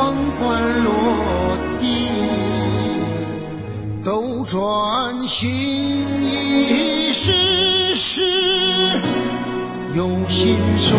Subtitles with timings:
[0.00, 0.94] 皇冠落
[1.78, 2.08] 地，
[4.02, 5.50] 斗转星
[6.22, 8.22] 移，世事
[9.94, 10.96] 有心说。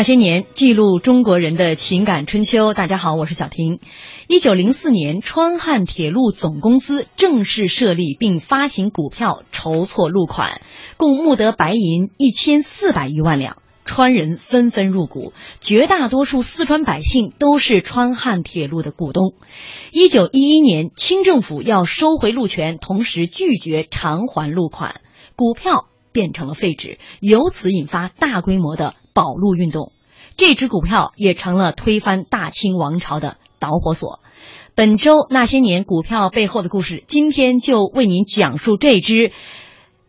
[0.00, 2.72] 那些年，记录中国人的情感春秋。
[2.72, 3.80] 大家好，我是小婷。
[4.28, 10.62] 一九零四年，川汉铁路总公司正式设立并发行股票，筹措路款，
[10.96, 13.58] 共募得白银一千四百余万两。
[13.84, 19.34] 川人纷纷入股，绝大多数四川百姓都是川汉铁路的股东。
[19.92, 25.02] 一九一一年，清政府要收回路权，同时拒绝偿还路款，
[25.36, 28.94] 股票变成了废纸，由此引发大规模的。
[29.20, 29.92] 保路运动，
[30.38, 34.20] 这只股票也成了推翻大清王朝的导火索。
[34.74, 39.30] 本周那些年股票背后的故事，今天就为您讲述这只，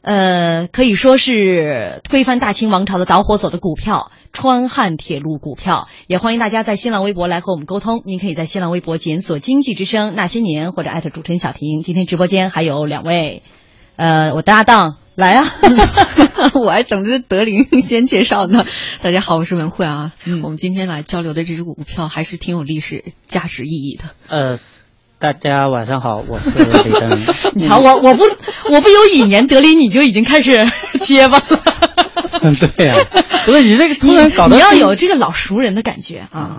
[0.02, 5.90] 呃，可以说是推翻大清王朝的导火索的股票——川汉铁路股票。
[6.08, 11.82] 也欢迎大家在新浪微博来和我们沟通，您可以在新浪微博检索“经济之声那些年”或者艾特主持人小婷。
[11.82, 13.44] 今天直播间还有两位，
[13.98, 15.01] 呃，我搭档。
[15.16, 15.46] 来啊！
[16.56, 18.66] 我还等着德林先介绍呢。
[19.02, 20.14] 大家好，我是文慧啊。
[20.26, 24.12] 嗯我们今天来交流的这只股票还是挺有历史价值意义的。
[24.30, 24.60] 呃，
[25.22, 26.50] 大家晚上好，我是
[26.84, 27.26] 李登。
[27.54, 28.24] 你瞧我，我不，
[28.72, 30.66] 我不有一年得林你就已经开始
[31.00, 31.62] 结巴了。
[32.42, 32.96] 嗯，对呀。
[33.46, 36.58] 不是你这个突然搞得你要有这个老熟人的感觉啊。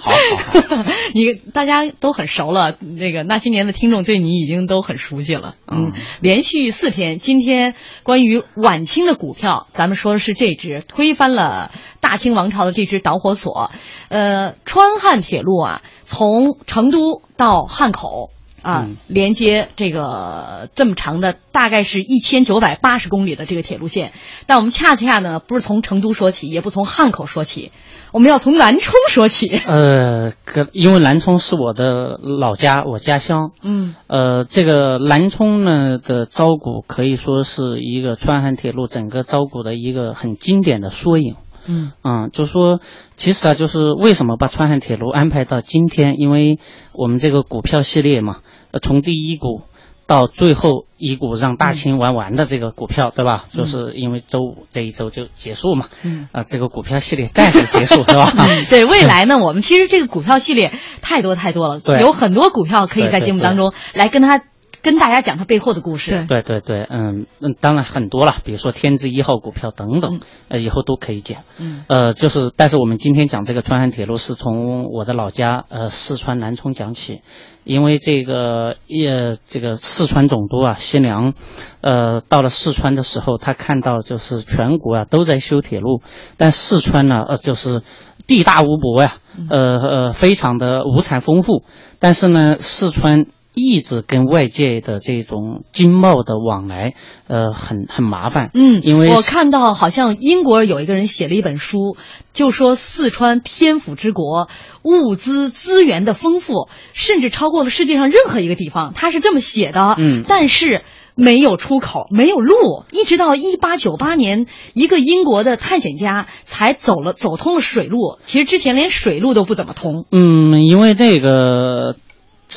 [0.00, 0.84] 好好，
[1.14, 5.54] 你大家都很熟了，那个那些年的听众对你已经都很熟悉了。
[5.66, 13.70] 嗯，连续四天，今天关于晚清的股票，咱们说的是这只推翻了大清王朝的这只导火索。
[14.08, 18.30] 呃，川汉铁路啊，从成都到汉口。
[18.62, 24.12] 啊，连接这个这么长的，大概是一千九百八十公里的这个铁路线，
[24.46, 27.72] 但我们恰恰呢，不是从成都说起，也不从汉口说起，
[28.12, 29.48] 我们要从南充说起。
[29.66, 30.32] 呃，
[30.70, 33.50] 因为南充是我的老家，我家乡。
[33.64, 33.96] 嗯。
[34.06, 41.34] 呃，这个南充呢的招股可以说是一个川汉铁路整个招股的一个很经典的缩影。
[41.66, 41.92] 嗯。
[42.02, 42.80] 嗯，就说
[43.16, 46.14] 其实啊，就是为什么把川汉铁路安排到今天？
[46.18, 46.58] 因为
[46.92, 48.38] 我们这个股票系列嘛。
[48.80, 49.64] 从第一股
[50.06, 53.44] 到最后一股让大清玩完的这个股票，对吧？
[53.52, 58.32] 就是因为周五这一周就结束嘛，嗯，啊，这个股票系列暂时结束， 是吧？
[58.70, 60.72] 对，未来呢，我们其实这个股票系列
[61.02, 64.42] 太多太多了，对，有很多股票可以在节目当中来跟他
[64.82, 66.10] 跟大家讲它背后的故事。
[66.10, 71.42] 对对对对，嗯嗯，当然很多了，比如说天字一号股票等等，呃，以后都可以讲。
[71.58, 77.20] 嗯，呃，就是，但是我们今天讲这个川汉铁路是从我的老家呃四川南充讲起，
[77.62, 81.34] 因为这个呃这个四川总督啊西凉，
[81.80, 86.02] 呃到了四川的时候，他看到就是全国啊都在修铁路，
[86.36, 87.82] 但四川呢呃就是
[88.26, 89.14] 地大物博呀，
[89.48, 91.62] 呃呃非常的物产丰富，
[92.00, 93.26] 但是呢四川。
[93.54, 96.94] 一直跟外界的这种经贸的往来，
[97.28, 98.50] 呃，很很麻烦。
[98.54, 101.96] 嗯，因为我看到好像英国有一个人写了一本书，
[102.32, 104.48] 就说四川天府之国，
[104.82, 108.92] 物资资源的丰富，甚至超过了世界上任何一个地方。
[108.94, 109.96] 他是这么写的。
[109.98, 110.82] 嗯，但是
[111.14, 118.16] 没有出口，没有路，一直到一八九八年，一个英国的探险家才走了走通了水路。
[118.24, 120.06] 其实之前连水路都不怎么通。
[120.10, 121.96] 嗯，因为那个。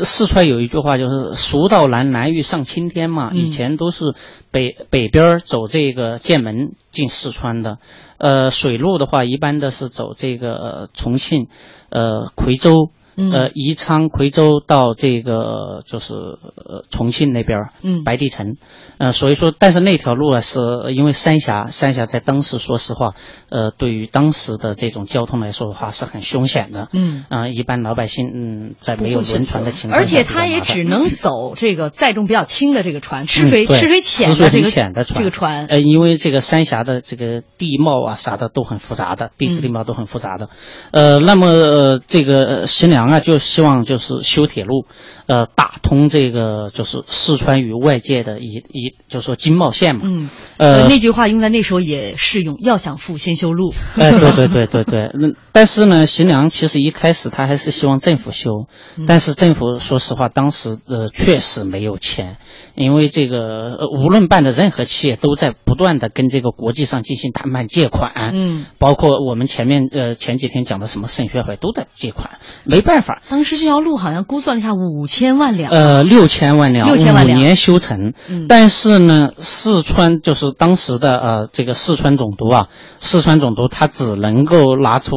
[0.03, 4.13] 四川有一句话就是“蜀道难，难于上青天”嘛，以前都是
[4.51, 7.77] 北北边走这个剑门进四川的，
[8.17, 11.47] 呃，水路的话一般的是走这个重庆，
[11.89, 12.91] 呃，夔州。
[13.17, 18.57] 呃，宜昌、夔州到这个就是呃重庆那边嗯，白帝城，
[18.97, 20.59] 呃，所以说，但是那条路啊，是
[20.95, 23.13] 因为三峡，三峡在当时说实话，
[23.49, 40.49] 呃，对于当时的这种交通来说的话是很凶险的，嗯，啊，一般老百姓嗯在没有轮船的情况下，而且他也只能走这个载重比较轻的这个船，吃水吃水浅的这个浅的船，这个船，呃，因为这个三峡的这个地貌啊啥的都很复杂的，地质地貌都很复杂的，
[40.91, 43.75] 呃，那么这个新娘啊就希望。
[43.85, 44.85] 就是修铁路，
[45.27, 50.01] 呃，打通这个就是四川与外界的一一，就是说经贸线嘛。
[50.05, 53.73] 嗯，呃，那句话用在那时候也适用，要想富先修路。
[53.97, 55.11] 哎，对对对对对。
[55.17, 58.67] 那，但是呢，新娘其实一开始他还是希望政府修，
[59.07, 62.37] 但是政府说实话，当时呃确实没有钱，
[62.75, 68.31] 因为这个无论办的任何企业都在不断的跟这个国际上进行谈判借款。
[68.33, 73.23] 嗯，包括我们前面呃前几天讲的什么省学会都在借款，没办法。
[73.27, 78.13] 当时这条路好像估算了一下五千万两，呃，六千万两，六千万两，五年修成。
[78.29, 82.67] 嗯，但是呢，四川就是当时的呃这个四川总督啊，
[82.99, 85.15] 四川总督他只能够拿出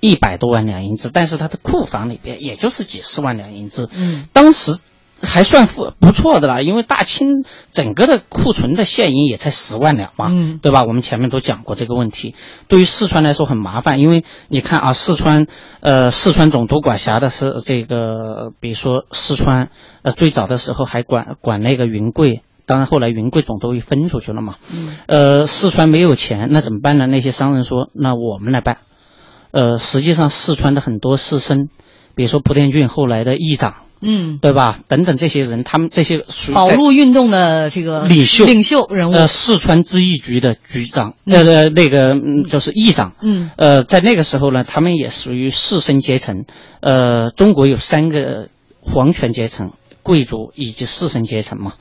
[0.00, 3.88] 一百多万两银子，但是他的库房里边也就是几十万两银子。
[3.96, 4.78] 嗯，当时。
[5.22, 10.82] 还算不不错的啦，因为大清整个的库存的现银也才十万两嘛，嗯，对吧？
[10.82, 12.34] 我们前面都讲过这个问题，
[12.68, 15.46] 对于四川来说很麻烦，因为你看啊，四川，
[15.80, 19.70] 呃，四川总督管辖的是这个，比如说四川，
[20.02, 27.06] 呃，最早的时候还管管那个云贵，当然后来云贵总督也分出去了嘛，嗯，呃，四川没有钱，那怎么办呢？
[27.06, 28.78] 那些商人说，那我们来办，
[29.50, 31.68] 呃，实际上四川的很多士绅，
[32.16, 33.74] 比如说蒲殿俊后来的议长。
[33.98, 34.78] 嗯，对吧？
[34.88, 46.44] 等等这些人，他们这些属于保路运动的这个领袖领袖人物，呃，四川咨议局的局长，呃呃，那个嗯，就是议长，嗯，呃，在那个时候呢，他们也属于士绅阶层。
[46.80, 48.48] 呃，中国有三个
[48.80, 49.72] 皇权阶层。
[50.02, 51.72] 贵族以及士绅阶层嘛，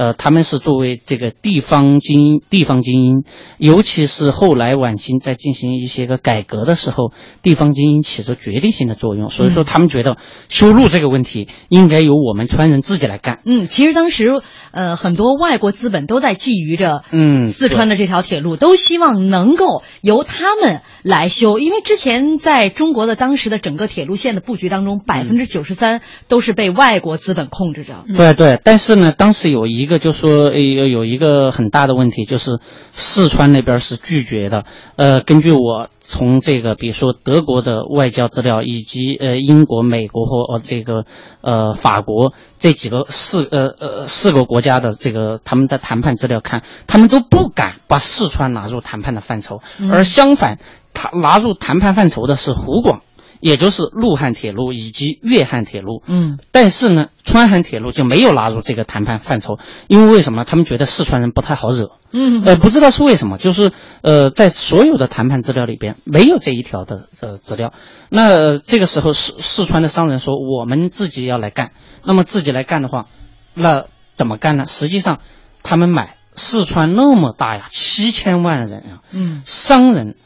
[0.00, 3.24] 呃，他们是作为这个地方精英地方精英，
[3.58, 7.12] 尤其是后来晚清在进行一些个改革的时候，
[7.42, 9.28] 地方精英起着决定性的作用。
[9.28, 10.16] 所以说，他们觉得
[10.48, 13.40] 修路这个问题应该由我们川人自己来干。
[13.44, 14.40] 嗯，其实当时
[14.72, 27.70] 呃很多外国资本都在觊觎着嗯四川的这条铁路，都希望能够由他们来修，因为之前在中国的当时的整个铁路线的布局当中，百分之九十三都是被外国资本控。
[27.72, 32.58] 制着，对对，但是呢，当时有一个就说有有一个很大的问题，就是
[32.90, 34.64] 四川那边是拒绝的。
[34.96, 41.04] 呃，根据我从这个比如说德国的外交资料，以及呃英国、美国和呃这个
[41.40, 49.60] 呃法国这几个四呃呃四个国家的这个他们的谈判资料看，他们都不敢把四川纳入谈判的范畴，
[49.92, 50.58] 而相反，
[50.92, 53.02] 他纳入谈判范畴的是湖广。
[53.40, 60.44] 也就是陆汉铁路以及粤汉铁路，嗯，但是呢，川汉铁路就没有纳入这个谈判范畴，因为为什么？
[60.44, 67.72] 他们觉得四川人不太好惹，嗯，呃，不知道是为什么，就是呃，在所有的谈判资料里边没有这一条的呃资料。
[68.10, 71.72] 那这个时候，四四川的商人说，我们自己要来干，
[72.04, 73.06] 那么自己来干的话，
[73.54, 74.64] 那怎么干呢？
[74.64, 75.20] 实际上，
[75.62, 80.16] 他们买四川那么大呀，七千万人啊，嗯，商人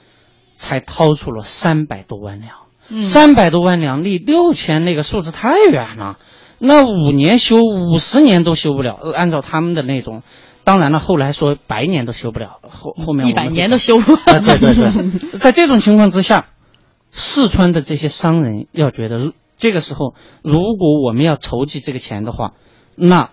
[0.54, 2.63] 才掏出了三百多万两。
[2.88, 6.18] 嗯三百多万两，离六千那个数字太远了。
[6.58, 8.98] 那五年修，五十年都修不了。
[9.14, 10.22] 按照他们的那种，
[10.62, 12.60] 当然了，后来说百年都修不了。
[12.62, 14.20] 后后面一百年都修不了。
[14.26, 16.46] 对对对，在这种情况之下，
[17.10, 22.52] 四川的这些商人要觉得，这个时候如果我们要筹集这个钱的话，
[22.94, 23.30] 那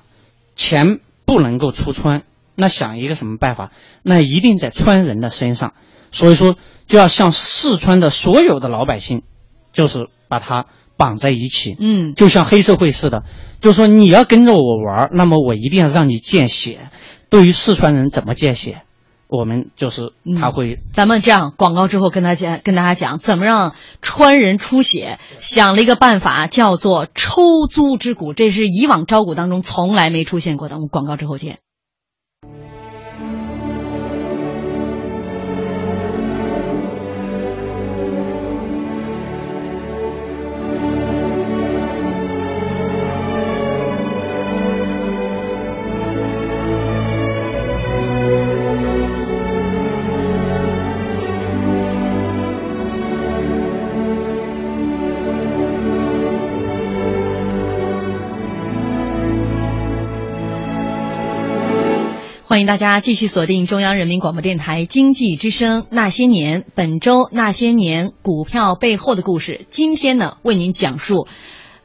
[0.56, 2.24] 钱不能够出川，
[2.56, 3.72] 那想一个什么办法？
[4.04, 5.74] 那一定在川人的身上，
[6.10, 6.56] 所以说
[6.88, 9.22] 就要向四川的所有的老百姓，
[9.74, 10.66] 就是把它
[10.98, 13.24] 绑在一起，嗯，就像黑社会似的，
[13.60, 16.90] 就说你要跟着我玩，那么我一定要让你见血。
[17.30, 18.84] 对于四川人怎么见血？
[19.28, 30.76] 我们就是他会，咱们这样广告之后跟大家跟大家讲怎么让川人出血，想了一个办法叫做抽租之股，这是以往招股当中从来没出现过的。
[30.76, 31.60] 我们广告之后见。
[62.52, 69.66] 欢迎大家继续锁定中央人民广播电台经济之声《那些年》，本周《那些年》股票背后的故事。
[69.70, 71.30] 今天呢，为您讲述，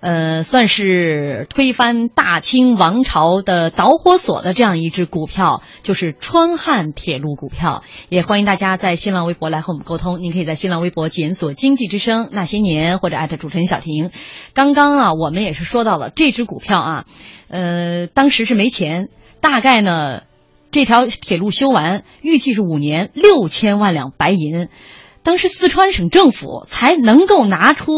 [0.01, 7.85] 呃，算是推翻大清王朝的导火索的这样一只股票，就是川汉铁路股票。
[8.09, 14.11] 也欢迎大家在新浪微博来和我们沟通，您可以在新浪微博检索“经济之声那些年”或者艾特主持人小婷。
[14.53, 17.05] 刚刚啊，我们也是说到了这只股票啊，
[17.47, 20.23] 呃，当时是没钱，大概呢。
[20.77, 24.69] 这条铁路修完，预计是五年六千万两白银。
[25.23, 27.95] 当时四川省政府才能够拿出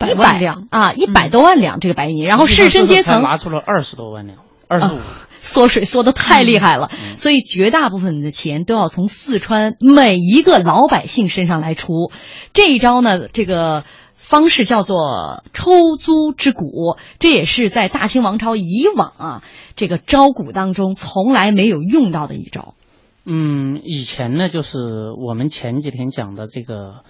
[0.00, 4.98] 一百两啊，一百多万两这个白银，然后士绅阶层拿出了二十多万两，二十五，
[5.40, 12.10] 缩水缩的太厉害了，所以绝大部分的钱都要从四川每一个老百姓身上来出。
[12.54, 13.84] 这一招呢，这个。
[14.28, 19.42] 方式叫做抽租之股，这也是在大清王朝以往啊
[19.76, 22.74] 这个招股当中从来没有用到的一招。
[23.24, 24.78] 嗯，以前呢，就是
[25.24, 27.04] 我们前几天讲的这个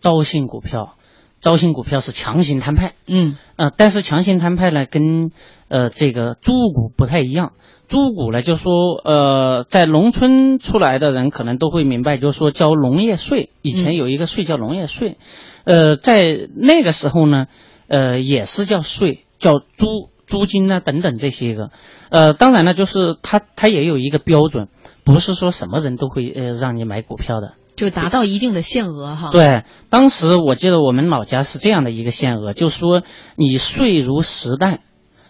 [0.00, 0.94] 招信股票，
[1.38, 2.94] 招信股票是强行摊派。
[3.06, 5.30] 嗯，呃，但是强行摊派呢，跟
[5.68, 7.52] 呃这个租股不太一样。
[7.88, 8.72] 租股呢，就说
[9.04, 15.18] 呃，在农村出来的人可能都会明白，就是说交农业税，以前有一个税叫农业税。
[15.68, 16.24] 呃，在
[16.56, 17.44] 那个时候呢，
[17.88, 21.70] 呃，也是叫税，叫租租金呢等等这些个，
[22.08, 24.68] 呃，当然了，就是它它也有一个标准，
[25.04, 29.30] 不是说什么人都会呃让你买股票的，就达到一定的限额哈。
[29.30, 33.02] 对，当时我记得我们老家是这样的一个限额，就是说
[33.36, 34.80] 你税如实担，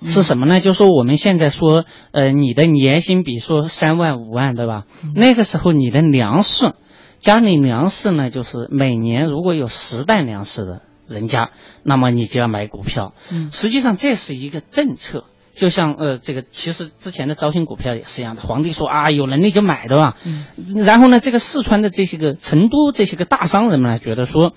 [0.05, 0.61] 是什么呢？
[0.61, 4.85] 就说我们现在说，呃，你的年薪比如说三万五万，对吧？
[5.17, 6.75] 那个时候你的粮食。
[7.21, 11.51] 家里粮食呢，就是每年如果有十担粮食的人家，
[11.83, 13.15] 那么你就要买股票。
[13.33, 20.17] 嗯，实际上这是一个政策，就像呃这个其实之前的招新股票也是一样的，皇帝说啊有能力就买对吧。
[20.25, 20.45] 嗯，
[20.85, 24.53] 然后呢，这个四川的这些个成都这些个大商人们呢，觉得说，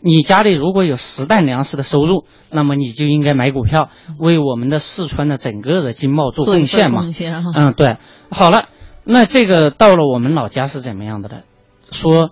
[0.00, 7.00] 你家里如果有十担粮食的收入，那么你就应该买股票，为我们的四川的整个的经贸做贡献嘛。
[7.00, 7.50] 贡献哈。
[7.54, 7.96] 嗯，对。
[8.30, 8.68] 好了，
[9.04, 11.36] 那这个到了我们老家是怎么样的呢？
[11.96, 12.30] 说，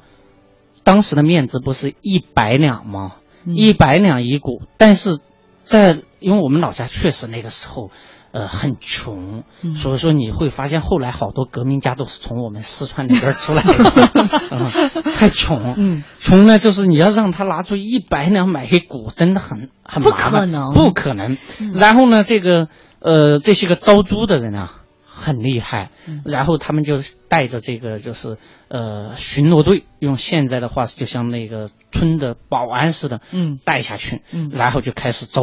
[0.85, 3.17] 当时的面值不是一百两吗？
[3.47, 5.19] 一百两一股，但是
[5.65, 7.91] 在因为我们老家确实那个时候，
[8.33, 9.45] 呃，很穷，
[9.75, 21.37] 所以说你会发现后来好多革命家都是从我们四川那边出来的， 太穷，嗯，穷呢就是你要让他拿出一百两买一股，真的很很不可能，不可能。
[21.75, 22.69] 然后呢，这个
[23.01, 24.81] 呃这些个招租的人啊。
[25.25, 25.91] 很厉害，
[26.25, 26.97] 然后他们就
[27.29, 28.37] 带着这个就是
[28.69, 35.41] 呃巡逻队，用现在的话就像那个村的保安似的，嗯，带下去，嗯，然后就开始招，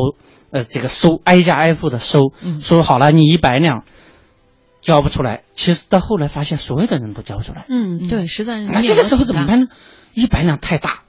[0.52, 3.84] 呃，这个收，挨家挨户的收，嗯，说好了，你一百两
[4.82, 9.68] 交不出来，其实到后来发现所有的人都交不出来，嗯，对，实在那这个时候怎么办呢？
[10.14, 11.02] 一百两太大。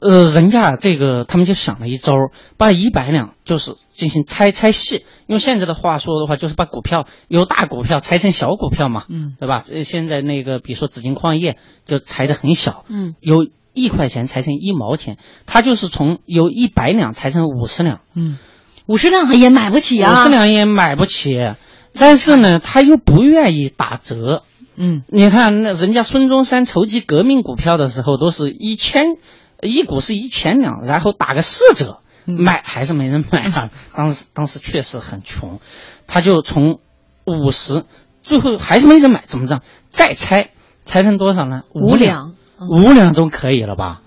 [0.00, 2.12] 呃，人家这个他们就想了一招，
[2.58, 9.62] 把一百两就是进行拆拆细，用现在的话说的话，就是把股票由大股票拆成小股票嘛，嗯，对吧？
[9.84, 18.36] 现在那个比如说紫金矿业就裁的很小，嗯，由一块钱裁成一毛钱，他就是从由一百两裁成五十两，嗯，
[18.86, 21.32] 五十两也买不起啊，五十两也买不起，
[21.94, 24.42] 但是呢，他又不愿意打折，
[24.76, 29.16] 嗯，你看那人家孙中山筹集革命股票的时候，都是一千。
[29.64, 33.70] 一股是一千两，然后打个四折，卖还是没人买啊！
[33.94, 35.60] 当时当时确实很穷，
[36.06, 36.80] 他就从
[37.24, 37.84] 五十，
[38.22, 39.62] 最后还是没人买，怎么着？
[39.88, 40.50] 再拆，
[40.84, 41.62] 拆成多少呢？
[41.74, 42.34] 五两，
[42.70, 44.02] 五两都可以了吧？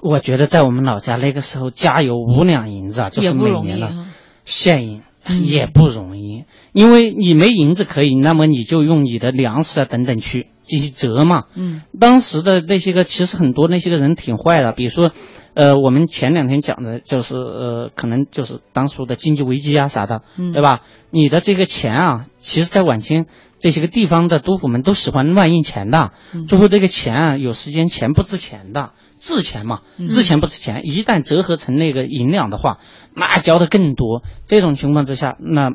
[0.00, 4.06] 我觉得在我们老家那个时候，家有五两银子啊，就是每年的
[4.44, 5.02] 现银，
[5.42, 11.44] 也不容易，因为你没银子可以，那么你就用你的粮食啊等等去进行折嘛。
[11.54, 15.10] 嗯，当时的那些个其实很多那些个人挺坏的，比如说，
[15.54, 20.80] 呃，我们前两天讲的就是呃，可能就是当初的经济危机啊啥的，嗯对吧？
[21.10, 23.26] 你的这个钱啊，其实，在晚清
[23.58, 28.90] 这些个地方的督府们都喜欢乱印钱的，嗯最后这个钱啊，有时间钱不值钱的。
[29.18, 32.78] 制钱嘛，嗯制钱不值钱，一旦折合成那个银两的话，
[33.14, 34.22] 那交的更多。
[34.46, 35.72] 这种情况之下，那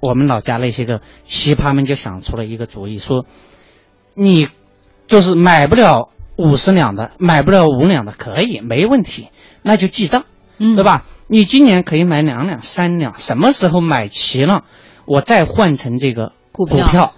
[0.00, 3.26] 我们老家那些个奇葩们就想出了一个主意，说
[4.14, 4.48] 你
[5.06, 9.28] 就是买不了五十两的，买不了五两的，可以没问题，
[9.62, 10.24] 那就记账，
[10.58, 10.84] 嗯对？
[10.84, 11.04] 吧？
[11.28, 14.64] 你今年可以买两两、三两，什么时候买齐了，
[15.06, 17.14] 我再换成这个股票股票。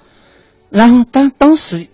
[0.70, 1.88] 然后当当时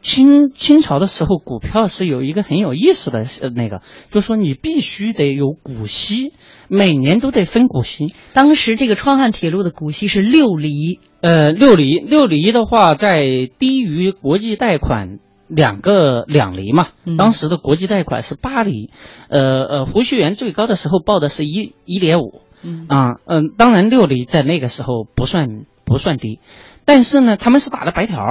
[0.00, 6.32] 清清朝的时候，股票是有一个很有意思的呃那个，就说你必须得有股息，
[6.68, 8.14] 每年都得分股息。
[8.32, 13.18] 当时这个川汉铁路的股息是六厘，呃，六厘，六厘的话，在
[13.58, 16.88] 低于国际贷款两个两厘嘛。
[17.04, 18.90] 嗯当时的国际贷款是八厘，
[19.28, 26.40] 呃呃，胡旭元最高的时候报的是一一点五嗯啊，嗯、当然六厘在那个时候不算不算低，
[26.84, 28.24] 但是呢，他们是打的白条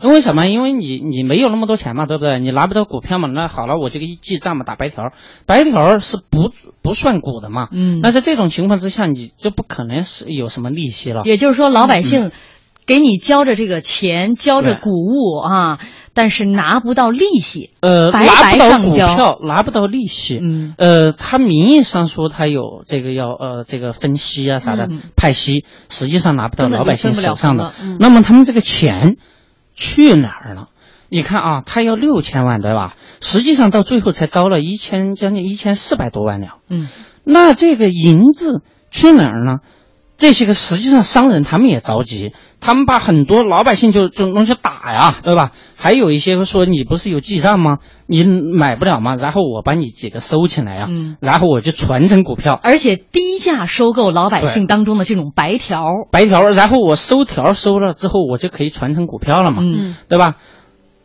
[0.00, 0.06] 儿。
[0.06, 0.46] 因为什么？
[0.46, 2.38] 因为你你没有那么多钱嘛，对不对？
[2.40, 5.12] 你拿不到股票嘛，那好了，我这个一记账嘛，打白条儿，
[5.46, 6.50] 白条儿是不
[6.82, 7.68] 不算股的嘛。
[7.72, 11.22] 嗯那在这种情况之下，你就不可能是有什么利息了。
[11.24, 12.30] 也就是说，老百姓
[12.86, 15.78] 给你交着这个钱，交着对谷物啊，
[16.14, 17.70] 但是拿不到利息。
[17.80, 20.38] 呃，白白拿不到股票，拿不到利息。
[20.40, 27.72] 嗯呃，他名义上说他有这个要呃这个分息啊啥的、嗯派息，实际上拿不到老百姓手上的。
[28.00, 29.16] 那么他们这个钱
[29.78, 30.68] 去哪儿了？
[31.08, 32.92] 你看啊，他要六千万对吧？
[33.22, 36.58] 实际上到最后才招了一千将近一千四百多万两。
[36.68, 36.88] 嗯
[37.24, 39.58] 那这个银子去哪儿呢？
[40.18, 45.52] 这些个实际上商人他们也着急，他们把很多老百姓就就弄去打呀，对吧？
[45.76, 47.78] 还有一些说你不是有记账吗？
[48.06, 49.14] 你买不了吗？
[49.14, 55.84] 然后我把你几个收起来呀，嗯，然后我就传承股票，而且低价收购老百姓当中的这种白条。
[56.10, 60.34] 白条，然后我收条收了之后，我就可以传承股票了嘛，嗯对吧？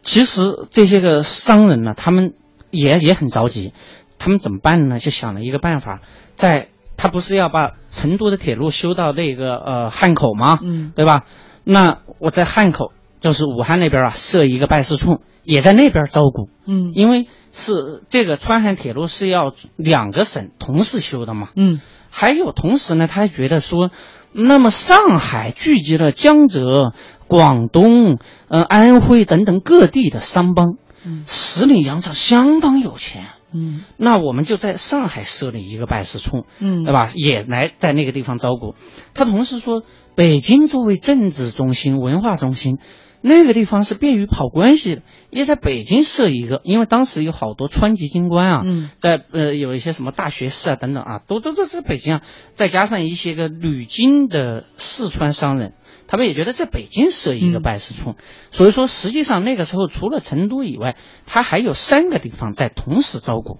[0.01, 2.33] 其实这些个商人呢，他们
[2.71, 3.73] 也也很着急，
[4.17, 4.97] 他们怎么办呢？
[4.97, 6.01] 就想了一个办法，
[6.35, 10.59] 在他不是要把成都的铁路修到那个呃汉口吗？
[10.63, 11.23] 嗯对吧？
[11.63, 21.49] 那我在汉口，就是武汉那边啊，设一个办事处，也在那边招股，嗯因为是这个川汉铁路是要两个省同时修的嘛。
[21.55, 21.79] 嗯
[22.09, 23.89] 还有同时呢，他还觉得说，
[24.33, 26.93] 那么上海聚集了江浙、
[27.27, 30.75] 广东、呃安徽等等各地的商帮，
[31.05, 33.23] 嗯十里洋场相当有钱。
[33.53, 36.93] 嗯那我们就在上海设立一个办事处，嗯，对？
[36.93, 37.09] 吧？
[37.15, 38.75] 也来在那个地方招股。
[39.13, 39.83] 他同时说，
[40.15, 42.79] 北京作为政治中心、文化中心，
[43.21, 52.21] 那个地方是便于跑关系的，也在北京设一个，因为当时有好多川籍军官啊，嗯在呃有一些什么大学士啊等等啊，都都都在北京啊，
[52.53, 55.73] 再加上一些个旅京的四川商人，
[56.07, 57.61] 他们也觉得在北京设一个嗯。
[57.61, 58.15] 办事处，
[58.51, 63.59] 所以说实际上那个时候除了成都以外，他还有三个地方在同时招股，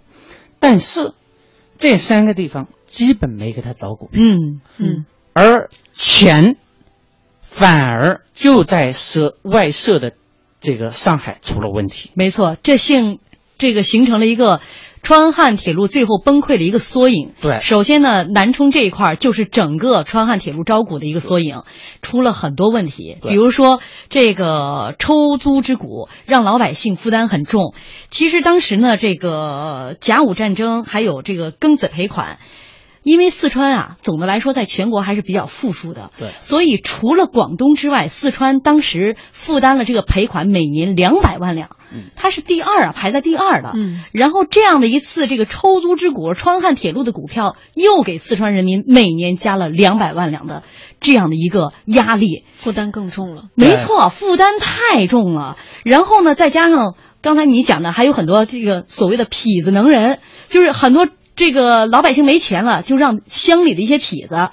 [0.60, 1.14] 但是
[1.78, 4.08] 这三个地方基本没给他招股。
[4.08, 5.06] 票，嗯嗯。
[5.34, 6.58] 而钱
[7.42, 10.14] 反而就在设外设的
[10.62, 12.12] 这个上海出了问题。
[12.14, 13.20] 没错，这性
[13.58, 14.62] 这个形成了一个
[15.04, 17.34] 川汉铁路最后崩溃的一个缩影。
[17.42, 21.64] 对首先呢，南充这一块儿就是整个川汉铁路招股的一个缩影，
[22.02, 27.76] 出了很多问题，对比如说这个抽租之股让老百姓负担很重。
[28.10, 32.40] 其实当时呢，这个甲午战争还有这个庚子赔款。
[33.04, 43.74] 因为四川啊，总的来说在全国还是比较富庶的，对所以除了广东之外，四川当时负担了这个赔款每年两百万两，嗯它是第二啊，排在第二的。
[43.76, 50.64] 嗯然后这样的一次这个抽租之股，川汉铁路的股票又给四川人民每年加了两百万两的
[51.00, 52.46] 这样的一个压力。
[52.54, 53.50] 负担更重了。
[53.56, 55.58] 没错，负担太重了。
[55.84, 64.50] 然后呢，再加上刚才你讲的，还有很多这个所谓的痞子能人，就是很多这个老百姓没钱了，就让乡里的一些痞子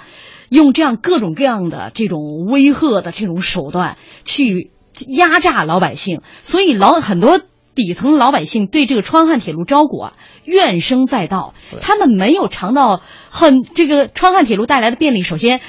[0.48, 4.70] 用这样各种各样的这种威吓的这种手段去
[5.08, 7.40] 压榨老百姓，所以老很多。
[7.72, 10.12] 底层老百姓对这个川汉铁路招股啊
[10.44, 15.22] 怨声载道，他们没有尝到很这个川汉铁路带来的便利。
[15.22, 15.60] 首先，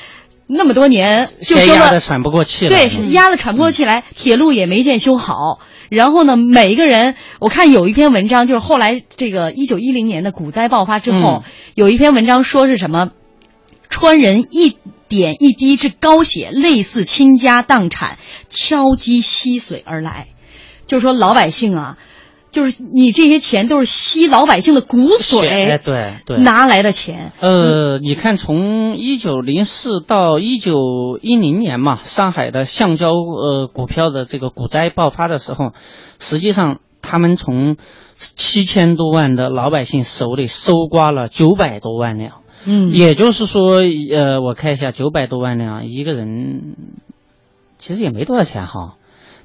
[0.54, 2.88] 那么多年就说了压得喘不过气来。
[2.90, 5.60] 对，压得喘不过气来，铁路也没见修好。
[5.90, 11.44] 然后呢，每一个人，我看有一篇文章，就是后来这个一九一零年的股灾爆发之后，嗯
[11.76, 13.12] 有一篇文章说是什么，
[13.90, 14.76] 川人一
[15.08, 18.18] 点一滴之高血，类似倾家荡产，
[18.50, 20.28] 敲击溪水而来。
[20.86, 21.98] 就是说，老百姓啊。
[22.52, 27.32] 就是你这些钱都是吸老百姓的骨髓，哎，对对，拿来的钱。
[27.40, 35.72] 呃，你看，从一九零四到一九一零年嘛，上海的橡胶呃股票的这个股灾爆发的时候，
[36.20, 37.78] 实际上他们从
[38.16, 42.42] 七千多万的老百姓手里搜刮了九百多万两。
[42.66, 43.80] 嗯，也就是说，
[44.14, 46.76] 呃，我看一下，九百多万两，一个人
[47.80, 48.98] 其实也没多少钱哈。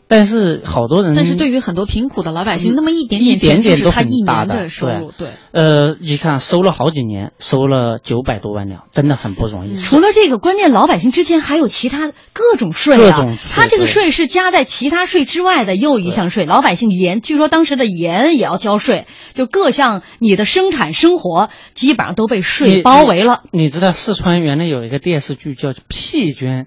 [0.08, 5.10] 但是好多人，但是对于很多贫苦的老百姓，那么一点点钱就是他一年的收入。
[5.10, 9.74] 对，呃，你看收了好几年，收了九百多万两，真的很不容易。
[9.74, 13.16] 除了这个，关键老百姓之前还有其他各种税啊。
[13.16, 13.62] 各种税。
[13.62, 16.46] 他这个税是加在其他税之外的又一项税。
[16.46, 23.42] 老百姓盐，据说当时的盐也要交税，就各项你的生产生活基本上都被税包围了。
[23.50, 26.64] 你知道四川原来有一个电视剧叫《屁捐》。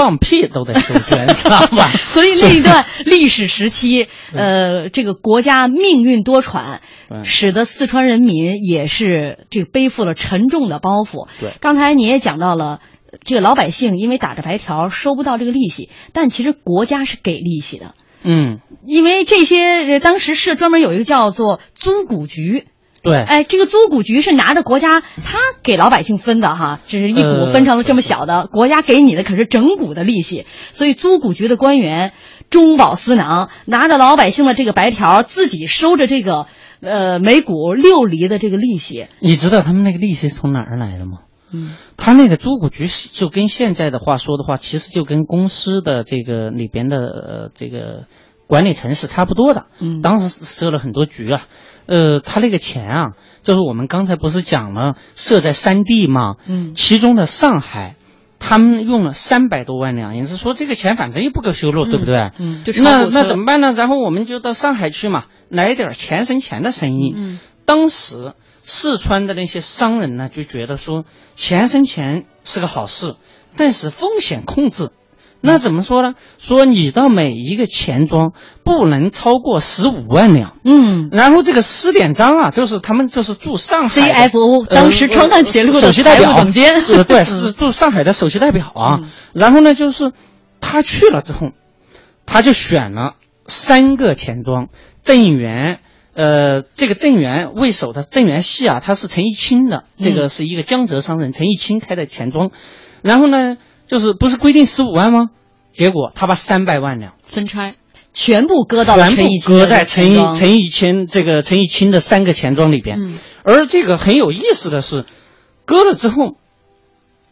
[0.00, 1.90] 放屁都得收捐，知道吧？
[2.08, 6.78] 所以那一段 历史时期，呃，这个国家命运多舛，
[7.22, 11.28] 使得四川人民也是这个背负了沉重的包袱。
[11.38, 12.80] 对，刚才你也讲到了，
[13.24, 17.94] 这个老百姓因为打着白条收不到这个利息，但其实国家是给利息的。
[18.22, 22.68] 嗯，因为这些当时是专门有一个叫做租股局。
[23.02, 32.12] 对，哎，这个租股局是拿着国家他给老百姓分的哈，只是一股分成了这么小的，国家给你的可是整股的利息，所以租股局的官员
[32.50, 36.46] 中饱私囊，拿着老百姓的这个白条，自己收着这个
[36.82, 39.06] 呃每股六厘的这个利息。
[39.20, 41.20] 你知道他们那个利息从哪儿来的吗？
[41.52, 48.04] 嗯，他那个租股局就跟现在的话说的话，其实就跟公司的这个里边的呃这个
[48.46, 49.64] 管理层是差不多的。
[49.80, 51.46] 嗯，当时设了很多局啊。
[51.90, 53.06] 呃，他那个钱啊，
[53.42, 56.36] 就是我们刚才不是讲了设在三地嘛？
[56.46, 57.96] 嗯，其中的上海，
[58.38, 62.30] 他们用了三百多万两，银子说这个钱反正又不够修路，对不对？
[62.38, 63.72] 嗯，那那怎么办呢？
[63.72, 67.12] 然后我们就到上海去嘛，来点钱生钱的生意。
[67.16, 73.16] 嗯，当时四川的那些商人呢，就觉得说钱生钱是个好事，
[73.56, 74.90] 但是风险控制。
[75.42, 76.14] 那怎么说呢？
[76.38, 80.56] 说你到每一个钱庄不能超过十五万两。
[80.64, 88.98] 嗯，然后这个施典章啊，就是他们就是驻上海 CFO，当时创办铁路的首席代表总监，对， 是驻上海的首席代表啊。
[89.32, 90.12] 然后呢，就是
[90.60, 91.52] 他去了之后，
[92.26, 93.14] 他就选了
[93.46, 94.68] 三个钱庄，
[95.02, 95.80] 郑源，
[96.14, 102.50] 呃，这个郑源为首的郑源系啊，他是陈一清的，这个是一个江浙商人，陈一清开的钱庄。
[103.02, 103.56] 然后呢？
[103.90, 105.30] 就是不是规定十五万吗？
[105.74, 107.74] 结果他把三百万两分拆，
[108.12, 112.98] 全部搁到全部搁在陈一陈一清这个陈一清的三个钱庄里边。
[113.00, 115.04] 嗯，而这个很有意思的是，
[115.64, 116.36] 割了之后，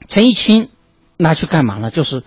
[0.08, 0.68] 陈一清
[1.16, 1.90] 拿去干嘛呢？
[1.90, 2.24] 就是。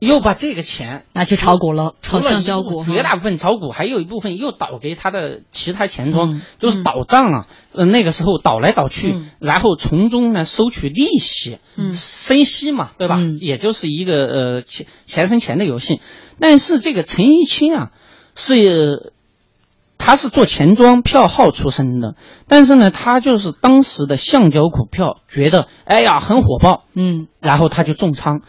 [0.00, 7.46] 又把这个钱拿去炒股了，炒橡胶股，绝大部分炒股，还有一部分又倒给他的其他钱庄，就是倒账啊。
[7.72, 13.20] 呃，那个时候倒来倒去，然后从中呢收取利息，嗯，生息嘛，对吧？
[13.40, 16.00] 也就是一个呃钱钱生钱的游戏。
[16.40, 17.90] 但是这个陈一清啊，
[18.34, 19.12] 是
[19.98, 22.14] 他是做钱庄票号出身的，
[22.48, 28.40] 但是呢，他就是当时的橡胶股票觉得哎呀很火爆，嗯，然后他就重仓。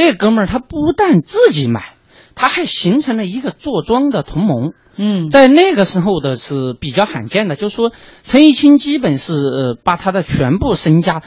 [0.00, 1.92] 这哥们儿他不但自己买，
[2.34, 4.72] 他还形成了一个坐庄的同盟。
[4.96, 11.20] 嗯，在那个时候的是比较罕见的，就是说陈一清基本是呃把他的全部身家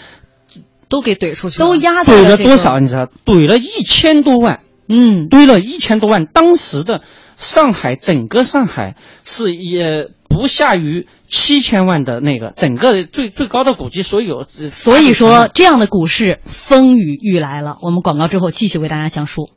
[0.89, 2.79] 都给怼出去，都压怼了多少？
[2.79, 3.07] 你知道？
[3.23, 4.61] 怼了一千多万。
[4.89, 6.25] 嗯，堆了一千多万。
[6.25, 7.01] 当时的
[7.43, 14.45] 上海，整个上海是也不下于七千万的那个整个最最高的股基所有。
[14.47, 17.77] 所以说，这样的股市风雨欲来了。
[17.81, 19.49] 我们广告之后继续为大家讲述。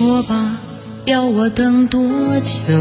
[0.00, 0.56] 说吧，
[1.04, 2.00] 要我等多
[2.40, 2.72] 久？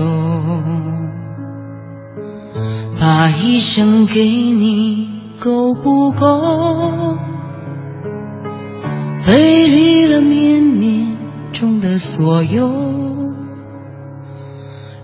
[2.98, 7.18] 把一生给你够不够？
[9.28, 11.18] 背离了绵绵
[11.52, 12.72] 中的所有，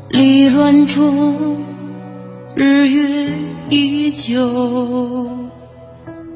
[0.07, 1.65] 离乱中
[2.55, 3.33] 日月
[3.69, 4.39] 依旧。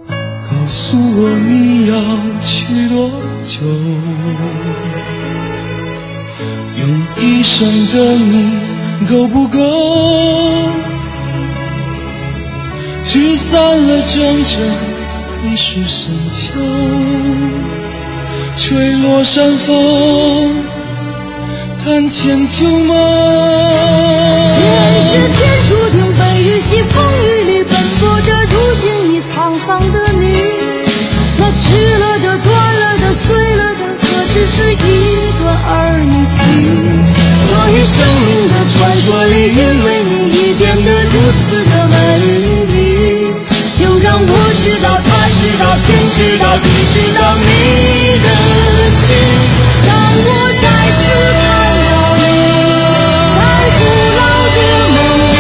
[0.10, 1.96] 告诉我你要
[2.42, 3.10] 去多
[3.46, 3.62] 久？
[6.90, 7.98] 用一生等
[8.32, 8.34] 你
[9.08, 9.60] 够不够？
[13.04, 14.60] 聚散了整整
[15.44, 16.60] 一世深秋，
[18.58, 20.52] 吹落山风，
[21.84, 22.98] 看千秋梦。
[24.56, 24.60] 前
[25.04, 30.26] 世天注定被雨洗，风雨里奔波着，如今已沧桑的你，
[31.38, 31.64] 那去
[32.00, 32.48] 了的、断
[32.80, 34.78] 了的、碎了的，可只是一
[35.40, 35.70] 段儿
[36.04, 36.29] 女。
[37.70, 43.32] 所以生命的传说里，因为你已变得如此的美丽，
[43.78, 47.48] 就让我知道，他知道，天知道，地知道你
[48.24, 48.28] 的
[48.90, 49.06] 心。
[49.86, 49.88] 当
[50.26, 50.28] 我
[50.60, 50.66] 再
[50.98, 51.00] 次
[51.38, 51.46] 看
[51.92, 52.26] 到你，
[53.38, 53.40] 在
[53.78, 53.80] 古
[54.18, 54.20] 老
[54.56, 54.58] 的
[54.90, 54.98] 梦
[55.30, 55.38] 里，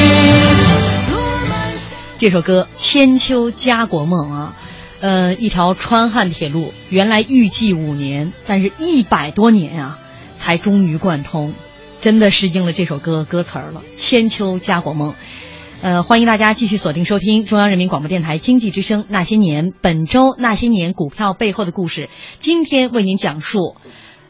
[2.20, 4.54] 这首歌《千秋家国梦》啊，
[5.00, 9.98] 呃，一条川汉铁路原来预计五年，但是一百多年啊，
[10.38, 11.56] 才终于贯通，
[12.02, 15.12] 真的是应了这首歌歌词儿了，《千秋家国梦》。
[15.82, 22.10] 呃，欢迎大家继续锁定收听中央人民广播电台经济之声《那些年》，本周《那些年》股票背后的故事，
[22.40, 23.76] 今天为您讲述，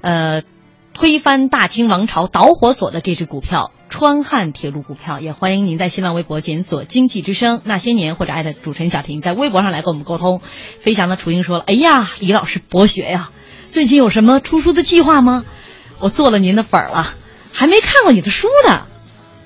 [0.01, 0.41] 呃，
[0.93, 5.19] 推翻大清王朝导火索的这只股票——川汉铁路股票。
[5.19, 10.41] 也欢迎您在新浪微博检索“经济之声那些年”或者艾特主持人小婷，在微博上来跟我们沟通。
[10.79, 13.29] 飞翔的雏鹰说了：“哎呀，李老师博学呀，
[13.69, 15.45] 最近有什么出书的计划吗？
[15.99, 17.07] 我做了您的粉儿了，
[17.59, 18.83] 还没看过你的书呢。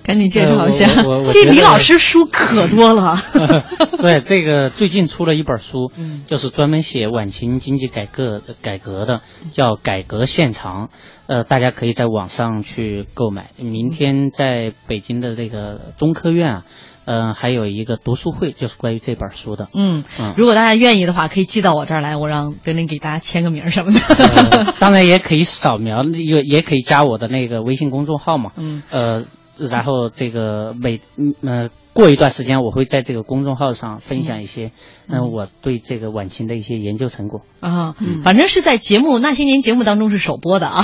[0.03, 0.87] 赶紧介绍一下。
[1.33, 3.19] 这李老师书可多了。
[3.97, 9.21] 对，这个最近出了一本书，嗯就是专门写晚清经济改革改革的，
[9.51, 10.87] 叫《改革现场》。
[11.25, 13.49] 呃，大家可以在网上去购买。
[13.57, 16.63] 明天在北京的这个中科院啊，
[17.05, 19.67] 呃，还有一个读书会，就是关于这本书的。
[19.73, 23.99] 嗯嗯，如果大家愿意的话，可以寄到我这儿来，我让德林给大家签个名儿什么的。
[23.99, 28.51] 呃当然也可以扫描，也也可以加我的那个微信公众号嘛。
[28.57, 29.25] 嗯，呃，
[29.57, 34.71] 然后这个每嗯呃过一段时间，我会在这个公众号上分享一些
[35.07, 37.41] 嗯、呃我对这个晚清的一些研究成果。
[37.59, 40.83] 啊，反正是在节目那些年节目当中是首播的啊。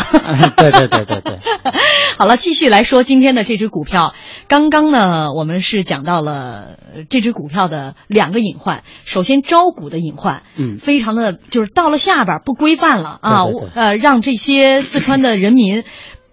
[0.55, 1.39] 对对对对对。
[2.17, 4.13] 好了，继续来说今天的这只股票。
[4.47, 8.83] 刚刚呢，我们是讲到了呃这只股票的两个隐患。
[9.05, 15.83] 首先，招股的隐患，嗯非常的就是到了下边儿不规范了啊，对对对呃，让这些四川的人民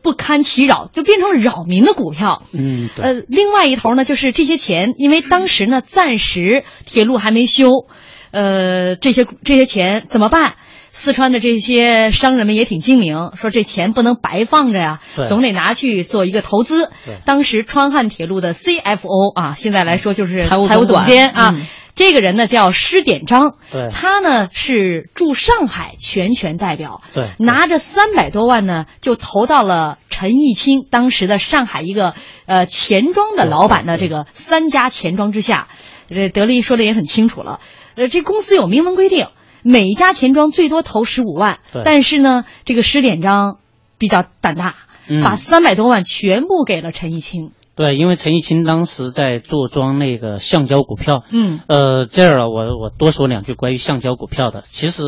[0.06, 2.44] 不堪其扰，就变成了扰民的股票。
[2.52, 7.88] 嗯，呃，另外一头呢，就是这些钱，因为当时呢，暂时铁路还没修，
[8.30, 10.54] 呃，这些这些钱怎么办？
[10.96, 16.90] 四川的这些商人们也挺精明，说这钱不能白放着呀，总得拿去做一个投资。
[17.26, 32.14] 当时川汉铁路的 CFO 啊，现在来说就是财务总监啊，嗯这个人呢叫施典章，对他呢是驻上海全权代表，对拿着三百多万呢就投到了陈义清当时的上海一个
[32.46, 35.68] 呃钱庄的老板的这个三家钱庄之下，
[36.08, 37.60] 这德利说的也很清楚了，
[37.96, 39.28] 呃，这公司有明文规定，
[39.68, 43.58] 每一家钱庄最多投十五万，但是呢，这个施典章
[43.98, 44.76] 比较胆大，
[45.08, 45.20] 嗯。
[45.24, 54.62] 把三百多万全部给了陈义清，对，因为陈义清当时在做庄那个橡胶股票，嗯呃，这儿啊，我我多说两句关于橡胶股票的。
[54.62, 55.02] 其实，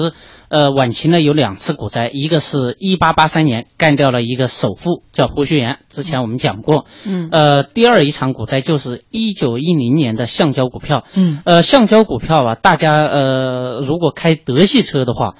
[0.50, 6.84] 呃，晚期呢有两次股灾，一个是一八八三年干掉了一个首富叫胡雪岩，之前我们讲过。
[7.06, 11.04] 嗯呃，第二一场股灾就是一九一零年的橡胶股票。
[11.14, 15.36] 嗯呃，橡胶股票啊，大家呃，如果开德系车的话，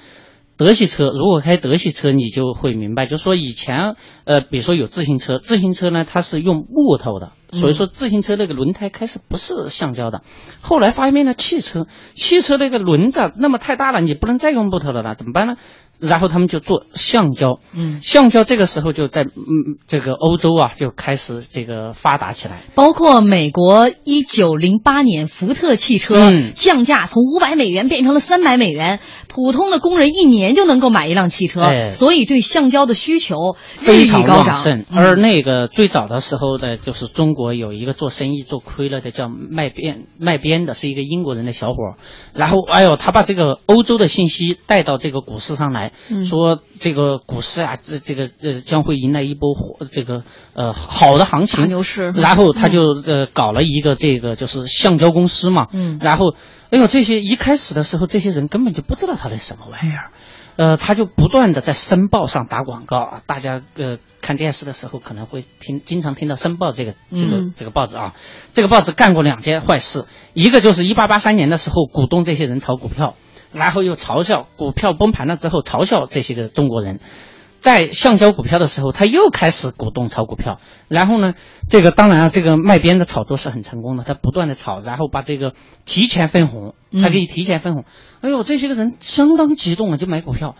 [0.59, 3.94] 德系车如果开德系车，你就会明白，就说以前
[4.25, 10.22] 呃，比如说有自行车，自行车呢它是用木头的，所以说自行车那个轮胎开始不是橡胶的，
[10.61, 15.54] 后来发明了汽车，汽车那个轮子那么太大了，你不能再用木头的了，怎么办呢？
[16.00, 19.32] 然后他们就做橡胶，嗯，橡胶这个时候就在嗯
[19.88, 22.61] 这个欧洲啊就开始这个发达起来。
[22.76, 26.52] 包括美国一九零八年福特汽车嗯。
[26.54, 31.88] 降价从五百美元变成了三百美元，普通的工人一年就能够买一辆汽车，哎。
[31.88, 34.46] 所以对橡胶的需求日非常益高涨。
[34.46, 34.87] 旺盛。。
[34.88, 34.98] 嗯。
[34.98, 41.94] 而那个最早的时候呢，就是中国有一个做生意做亏了的，叫卖鞭卖鞭的，是一个英国人的小伙儿。
[42.35, 46.24] 然后，哎呦，他把这个欧洲的信息带到这个股市上来，嗯。
[46.24, 50.24] 说这个股市啊，这这个呃将会迎来一波火这个
[50.55, 51.61] 呃好的行情。
[51.61, 52.11] 大牛市。
[52.11, 55.98] 然后他就呃搞了一个这个就是橡胶公司嘛，嗯。
[56.03, 56.35] 然后
[56.70, 60.11] 哎呦这些一开始的时候，这些人根本就不知道他是什么玩意儿。
[60.59, 68.14] 呃，他就不断的在申报上打广告啊，大家呃看电视的时候可能会听，经常听到申报这个这个、嗯这个报纸啊，
[68.53, 73.14] 这个报纸干过两件坏事，一个就是一八八三年的时候鼓动这些人炒股票，
[73.53, 76.99] 然后又嘲笑股票崩盘了之后嘲笑这些个中国人，
[77.61, 81.35] 在橡胶股票的时候，他又开始鼓动炒股票，然后呢，
[81.68, 85.53] 这个当然啊，这个卖边的炒作是很成功的，他不断的炒，然后把这个
[85.85, 87.85] 提前分红，他可以提前分红。
[88.21, 90.57] 哎呦，这些个人相当激动啊，就买股票。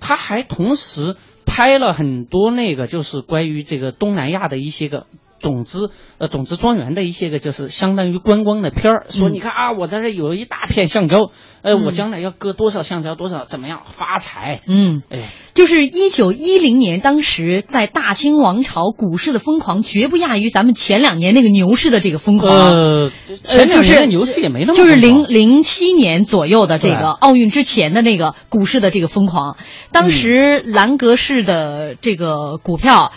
[0.00, 5.06] 他还同时拍了很多那个，就是关于这个东南亚的一些个。
[5.40, 11.30] 种子呃，种子庄园的一些个就是相当于观光的片儿，说你看啊，我在这有一大片橡胶，
[11.62, 14.60] 呃，我将来要割多少橡胶，多少怎么样发财？
[14.66, 15.18] 嗯，哎，
[15.54, 22.50] 就是一九一零年，当时在大清王朝股市的疯狂，绝不亚于咱们前两年那个牛市的这个疯狂。
[22.50, 23.10] 呃，
[23.44, 29.56] 前两年的牛市也没那么就是零零七年左右的这个奥运之前的那个股市的这个疯狂，
[29.92, 33.12] 当时兰格士的这个股票。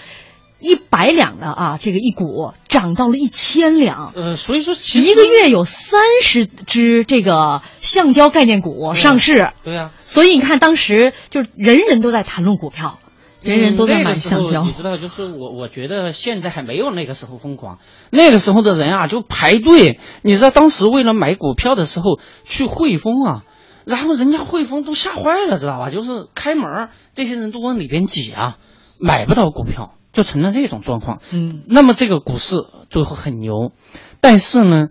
[0.59, 4.11] 一百两的啊，这个一股涨到了一千两。
[4.15, 9.51] 呃，所以说一个月有三十只这个橡胶概念股上市。
[9.63, 9.91] 对呀。
[10.03, 12.99] 所以你看，当时就是人人都在谈论股票，
[13.41, 14.61] 人人都在买橡胶。
[14.63, 17.79] 你知道，就是我，我觉得现在还没有那个时候疯狂。
[18.09, 19.99] 那个时候的人啊，就排队。
[20.23, 23.43] 你知道，当时为了买股票的时候去汇丰啊，
[23.85, 25.89] 然后人家汇丰都吓坏了，知道吧？
[25.89, 28.57] 就是开门，这些人都往里边挤啊，
[28.99, 29.93] 买不到股票。
[30.19, 32.57] 就成了这种状况，嗯，那么这个股市
[32.89, 33.71] 最后很牛，
[34.19, 34.89] 但是呢，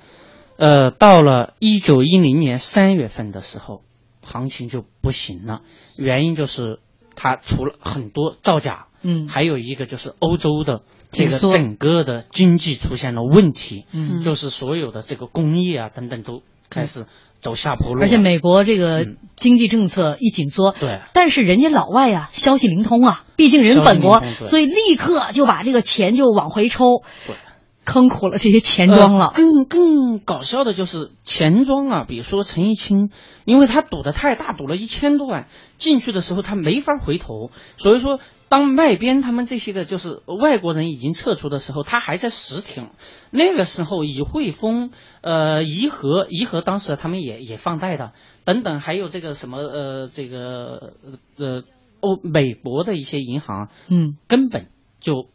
[0.56, 3.82] 呃，到了一九一零年三月份的时候，
[4.22, 5.60] 行情就不行了，
[5.98, 6.80] 原因就是
[7.14, 17.04] 它除了很多造假，嗯，还有一个就是欧洲的这个整个的经济出现了问题，嗯，就是所有的这个工业啊等等都开始。
[17.40, 27.36] 走下坡路，而且美国这个经济政策一紧缩，对，但是人家老外呀，消息灵通啊，毕竟人本国，所以立刻就把这个钱就往回抽，对，
[27.84, 29.32] 坑苦了这些钱庄了。
[29.34, 33.10] 更更搞笑的就是钱庄啊，比如说陈一清，
[33.44, 35.46] 因为他赌的太大，赌了一千多万，
[35.78, 38.20] 进去的时候他没法回头，所以说。
[38.48, 42.88] 当卖边他们这些的就是外国人已经撤出的时候，他还在实挺。
[43.30, 48.12] 那个时候，以汇丰、呃怡和、怡和当时他们也也放贷的，
[48.44, 50.94] 等等，还有这个什么呃这个
[51.36, 51.62] 呃
[52.00, 55.26] 欧美国的一些银行，嗯，根本就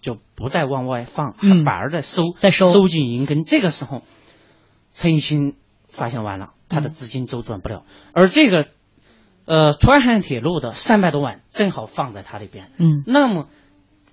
[0.00, 3.44] 就不再往外放，嗯，反而在收在收收紧银根。
[3.44, 4.02] 这个时候，
[4.94, 5.56] 陈一新
[5.88, 8.68] 发现完了，他的资金周转不了，而这个。
[9.46, 13.48] 呃，川汉铁路的三百多万正好放在他那边，嗯，那么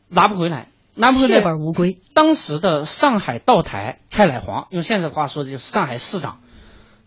[0.08, 1.98] 拿不回来，拿不回来，血本无归。
[2.14, 6.40] 当时的上海道台蔡乃煌，用现在话说就是上海市长，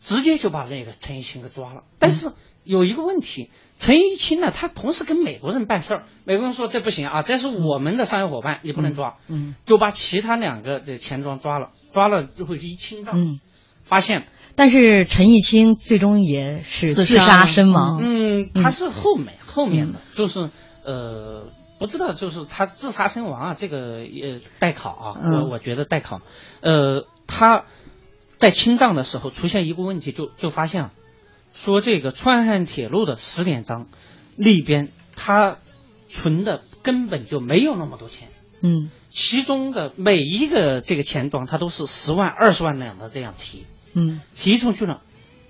[0.01, 1.85] 直接就把那个陈一清给抓了。
[2.01, 2.33] 但是
[2.65, 13.41] 有一个问题，陈一清呢，他同时跟美国人办事儿，美国人说这不行啊，这是我们的商业伙伴，你不能抓，嗯，就把其他两个这钱庄抓了，抓了之后一清账，嗯，
[13.85, 14.27] 发现。
[14.57, 18.01] 但是陈毅清最终也是自杀身亡。
[18.03, 20.51] 嗯，他是后面后面的，就是
[20.83, 25.21] 呃，不知道，就是他自杀身亡啊，这个也待考啊。
[25.23, 26.23] 我我觉得待考。
[26.62, 27.64] 呃，他
[28.38, 30.92] 在清账的时候出现一个问题，就就发现啊，
[31.53, 33.88] 说这个川汉铁路的十点章
[34.37, 35.57] 里边，他
[36.09, 38.29] 存的根本就没有那么多钱。
[38.62, 43.66] 嗯，其中的每一个这个钱庄，他都是十万、二十万两的这样提。
[43.96, 45.00] 嗯，提出去了，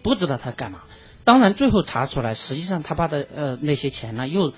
[0.02, 0.78] 不知道他干嘛。
[1.24, 4.52] 当然，最后查出来，实际上他把的呃那些钱呢，又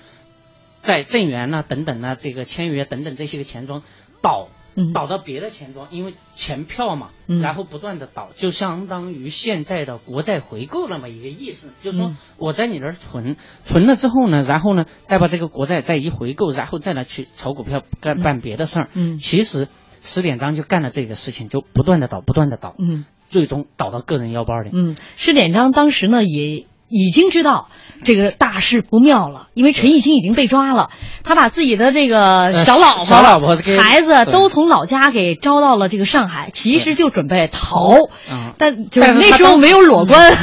[0.81, 3.81] 在正源呐等等呢，这个签约等等这些个钱庄
[4.21, 4.49] 倒
[4.93, 7.09] 倒到别的钱庄，因为钱票嘛，
[7.41, 18.89] 然后不断的倒，就相当于现在的国债回购那么一个意思，就是说我在你那儿存存了之后呢，然后呢再把这个国债再一回购，然后再来去炒股票干办别的事儿。
[18.93, 19.67] 嗯，其实
[19.99, 22.75] 十点章就干了这个事情，就不断的倒，不断的倒。
[22.77, 23.05] 嗯。
[23.29, 24.69] 最终倒到个人腰包里。
[24.73, 27.69] 嗯，施典章当时呢也已经知道
[28.03, 30.89] 这个大事不妙了，因为陈义清已经被抓了，
[31.23, 38.09] 他把自己的这个小老婆、小老婆、孩子都从老家给招到了这个上海，其实就准备逃，
[38.57, 40.33] 但就是那时候没有裸 官，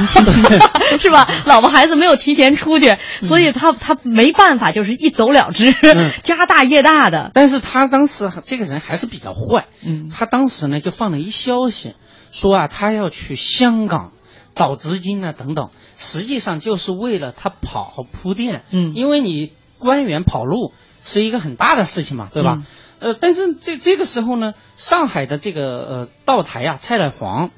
[1.00, 1.26] 是吧？
[1.46, 5.74] 老婆孩子没有提前出去，所以他他没办法，就是一走了之，
[6.22, 7.30] 家大业大的。
[7.34, 11.94] 但是他当时这个人还是比较坏，嗯，他当时呢就放了一消息。
[12.36, 14.12] 说啊，他要去香港
[14.54, 18.62] 找资金啊，等等，实际上就是为了他跑铺垫。
[18.70, 22.58] 嗯，因为你官员跑路是一个很大的事情嘛，对吧？
[22.98, 27.48] 呃，但是这这个时候呢，上海的这个呃道台啊，蔡乃煌，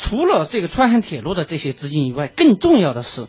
[0.00, 3.28] 除了这个川汉铁路的这些资金以外，更重要的是，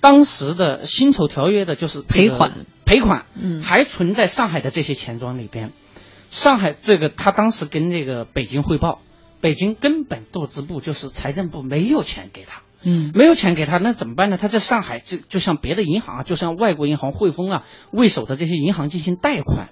[0.00, 2.50] 当时的辛丑条约的就是赔款，
[2.86, 5.70] 赔款，嗯，还存在上海的这些钱庄里边。
[6.30, 9.02] 上海这个他当时跟这个北京汇报。
[9.40, 13.10] 北京根本斗支部就是财政部没有钱给他，嗯。
[13.14, 14.36] 没有钱给他，那怎么办呢？
[14.36, 19.70] 他在上海就就像别的银行啊，就像外国银行汇丰啊为首的这些银行进行贷款，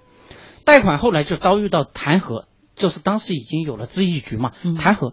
[0.64, 2.44] 贷款后来就遭遇到弹劾，
[2.76, 4.74] 就是当时已经有了资议局嘛，嗯。
[4.74, 5.12] 弹劾，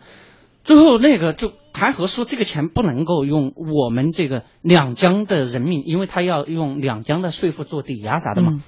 [0.63, 8.61] 最后那个就弹劾说这个钱不能够用我们这个两江的人民，因为他要用两江的税负做抵押啥的嘛，嗯。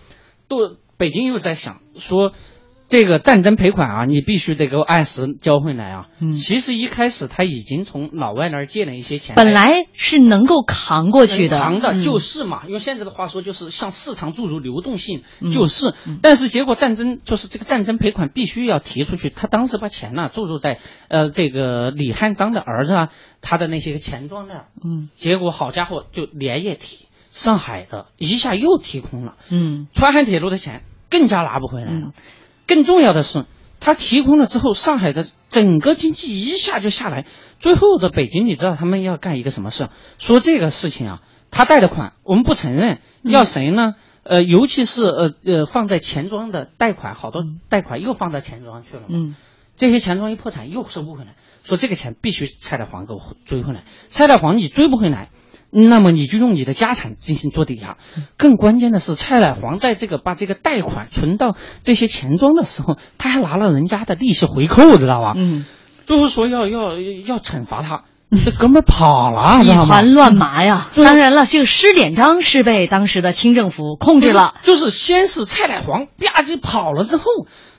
[0.49, 2.31] 都北京又在想说，
[2.87, 6.07] 这个战争赔款啊，你必须得给我按时交回来啊。
[6.21, 6.31] 嗯。
[6.31, 15.93] 其实一开始他已经从老外那儿借了一些钱，本来是能够扛过去的，扛的嗯就是嘛，用现在的话说就是向市场注入流动性，嗯就是。
[16.21, 20.79] 但是结果战争就是这个战争赔款必须要提出去，他当时把钱呢注入在
[21.09, 23.09] 呃这个李汉章的儿子啊
[23.41, 25.09] 他的那些个钱庄那儿，嗯。
[25.15, 29.35] 结果好家伙就连夜提，上海的一下又提空了。
[29.49, 29.87] 嗯。
[29.93, 31.97] 川汉铁路的钱更加拿不回来了。
[31.97, 32.13] 嗯
[32.67, 33.45] 更重要的是，
[33.79, 37.25] 它提供了之后，上海的整个经济一下就下来。
[37.59, 39.87] 最后的北京，你知道他们要干一个什么事？
[40.17, 43.95] 说这个事情啊，他贷的款我们不承认，要谁呢？
[44.23, 49.07] 呃，尤其是呃呃放在钱庄的贷款，好多贷款又放到钱庄去了嘛。
[49.09, 49.35] 嗯
[49.77, 53.83] 这些钱庄一破产又收不回来，说这个钱必须蔡乃煌给我追回来。
[54.09, 55.29] 蔡乃煌你追不回来，
[55.69, 57.97] 那么你就用你的家产进行做抵押。
[58.37, 65.33] 更关键的是，蔡乃煌在这个把这个贷款存到这些钱庄的时候，他还拿了人家的利息回扣，知道吧？
[65.35, 65.65] 嗯，
[66.05, 68.05] 就是说要要要惩罚他，
[68.43, 69.67] 这哥们儿跑了，一？
[69.85, 70.87] 团乱麻呀。
[70.95, 74.55] 当然了，这个施典章是被当时的清政府控制了。
[74.63, 77.23] 就是，就是先是蔡乃煌吧唧跑了之后，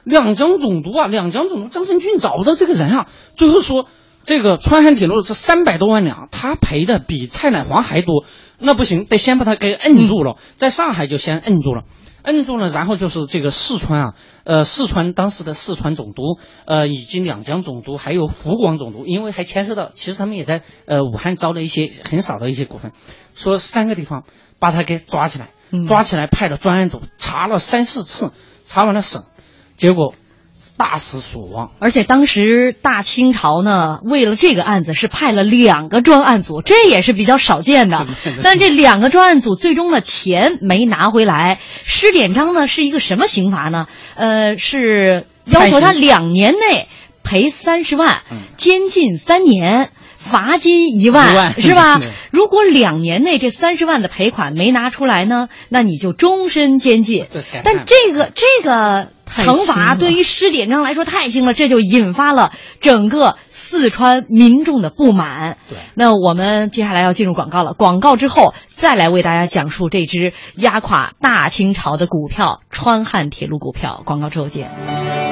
[0.04, 3.86] 两江总督啊，两江总督张申俊找不到这个人啊，最后说
[4.28, 8.26] 这个川汉铁路这三百多万两，他赔的比蔡乃煌还多，
[8.58, 11.84] 那不行，得先把他给摁住了，在上海就先摁住了。
[12.24, 14.14] 摁住了，然后就是这个四川啊，
[14.44, 22.92] 呃，四川当时的四川总督，呃，以及两江总督，还有湖广总督，因为还牵涉到，其实他们也在呃武汉招了一些很少的一些股份，
[23.34, 24.24] 说三个地方
[24.60, 25.86] 把他给抓起来，嗯。
[25.86, 28.32] 抓起来派了专案组查了三四次，
[28.64, 29.22] 查完了省，
[29.78, 30.12] 结果
[30.78, 31.72] 大失所望。
[31.80, 38.06] 而且当时大清朝呢，为了这个案子是派了两个专案组，这也是比较少见的。
[38.42, 41.58] 但这两个专案组最终的钱没拿回来。
[41.84, 43.88] 施典章呢是一个什么刑罚呢？
[44.14, 46.88] 呃，是要求他两年内
[47.22, 49.90] 赔三十万嗯，监禁三年。
[50.20, 52.02] 罚金一万，是吧？
[52.32, 57.44] 如果两年内这三十万的赔款没拿出来呢，那你就终身监禁对。
[57.64, 65.58] 但这个这个太惩罚对于施典章来说太轻了，这就引发了整个四川民众的不满。
[65.68, 74.02] 对那我们接下来要进入广告了，广告之后再来为大家讲述这只压垮大清朝的股票——川汉铁路股票。
[74.04, 75.27] 广告之后见。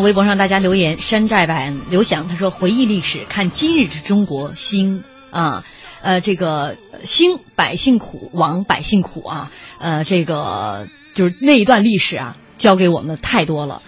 [0.00, 5.64] 微博上大家留言，山寨版刘翔他说：“回忆历史，看今日之中国兴啊，
[6.02, 13.82] 呃，这个兴百姓苦，亡百姓苦啊，呃，这个就是那一段历史啊，教给我们的太多了。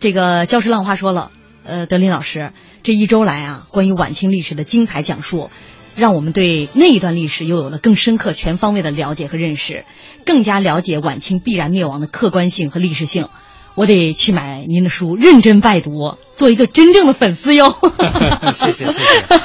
[0.00, 1.30] 这个教师浪花说了，
[1.64, 2.52] 呃，德林老师
[2.82, 5.50] 这一周来啊，关于晚清历史的精彩讲述。”
[5.96, 9.84] 让我们对那一段历史又有了更深刻、全方位的了解和认识，
[10.24, 13.28] 更加了解晚清必然灭亡的客观性和历史性。
[13.78, 17.76] 我得去买您的书，认真拜读，做一个真正的粉丝哟。
[18.52, 18.98] 谢谢谢谢。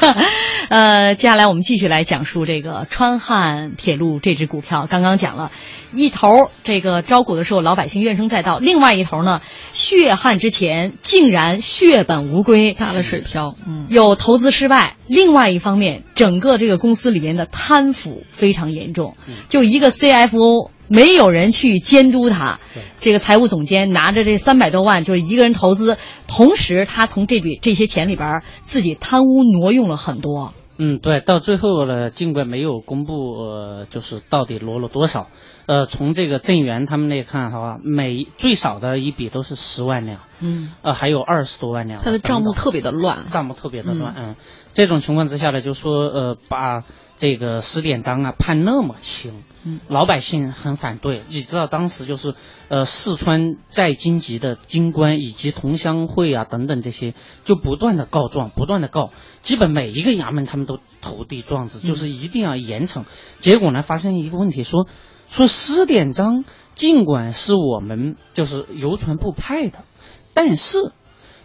[0.69, 4.87] 呃，接下来我们继续来讲述这个川汉铁路这只股票。
[4.89, 5.51] 刚刚讲了
[5.91, 9.39] 一头，这个招股的时候老百姓怨声载道；另外一头呢，
[9.71, 14.95] 血汗之前竟然血本无归，打了水漂，嗯，有投资失败。
[15.05, 19.15] 另外一方面，整个这个公司里面的贪腐非常严重，
[19.47, 20.71] 就一个 CFO。
[20.93, 22.59] 没有人去监督他，
[22.99, 30.53] 这个财务总监拿着这三百多万，就是一个人投资，同时他从这笔这些钱里边儿自己贪污挪用了很多。
[30.77, 35.29] 嗯，对，到最后呢，尽管没有公布，呃，就是到底挪了多少，
[35.67, 42.01] 呃，从这个郑源他们那看的话，每最少的一笔都是十万两，嗯，呃，还有二十多万两。
[42.03, 44.35] 他的账目特别的乱，账目特别的乱，嗯，
[44.73, 46.83] 这种情况之下呢，就说呃，把
[47.23, 51.21] 这个十典章啊判那么轻，嗯，老百姓很反对。
[51.29, 52.33] 你知道当时就是
[52.67, 57.13] 呃，四川在京籍的京官以及同乡会啊等等这些，
[57.45, 59.11] 就不断的告状，不断的告，
[59.41, 63.05] 基本每一个衙门他们都投递状子，就是一定要严惩。
[63.39, 64.85] 结果呢，发生一个问题，说
[65.29, 66.43] 说十典章
[66.75, 69.85] 尽管是我们就是邮传部派的，
[70.33, 70.91] 但是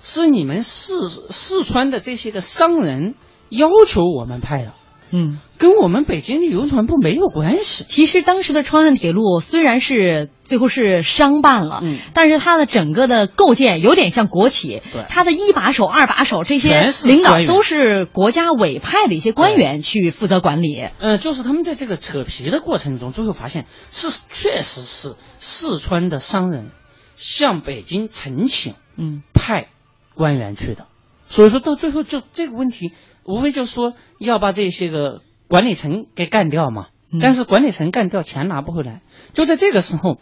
[0.00, 3.14] 是你们四四川的这些个商人
[3.48, 4.72] 要求我们派的，
[5.10, 7.84] 嗯，跟我们北京的邮传部没有关系。
[7.88, 11.98] 其实当时的川汉铁路虽然是最后是商办了，嗯。
[12.14, 20.84] 但是它的整个的构建有点像国企对，它的一把手、二把手这些领导都是国家委派的一些官员去负责管理。
[21.00, 26.70] 呃，就是他们在这个扯皮的过程中，最后发现是确实是四川的商人
[27.16, 29.22] 向北京陈请嗯。
[29.32, 29.68] 派
[30.14, 30.86] 官员去的，
[31.28, 32.92] 所以说到最后就这个问题，
[33.24, 36.88] 无非就是说要把这些个管理层给干掉嘛。
[37.10, 39.00] 嗯但是管理层干掉，钱拿不回来。
[39.32, 40.18] 就在这个时候，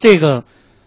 [0.00, 0.42] 这个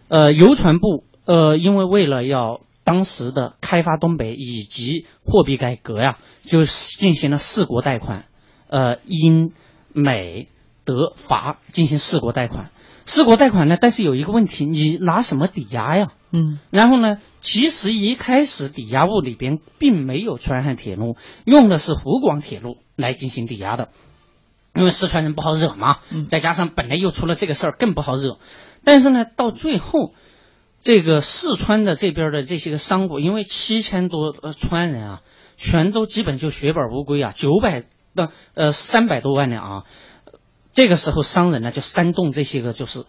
[0.08, 8.26] 呃邮传部呃，因为为了要当时的开发东北以及货币改革呀，就进行了四国贷款，
[8.68, 9.52] 呃，英、
[9.94, 10.48] 美、
[10.84, 12.70] 德、法进行四国贷款。
[13.06, 16.08] 四国贷款呢，但是有一个问题，你拿什么抵押呀？
[16.30, 16.58] 嗯。
[16.70, 23.88] 然后呢，其实一开始抵押物里边并没有川汉铁路，用的是湖广铁路来进行抵押的，
[24.74, 26.26] 因为四川人不好惹嘛，嗯。
[26.26, 28.38] 再加上本来又出了这个事儿，更不好惹。
[28.84, 30.14] 但是呢，到最后，
[30.80, 35.22] 这个四川的这边的这些个商贾，因为七千多呃川人啊，
[35.56, 39.84] 全都基本就血本无归啊，九百的呃三百多万两啊，
[40.72, 43.04] 这个时候商人呢就煽动这些个就是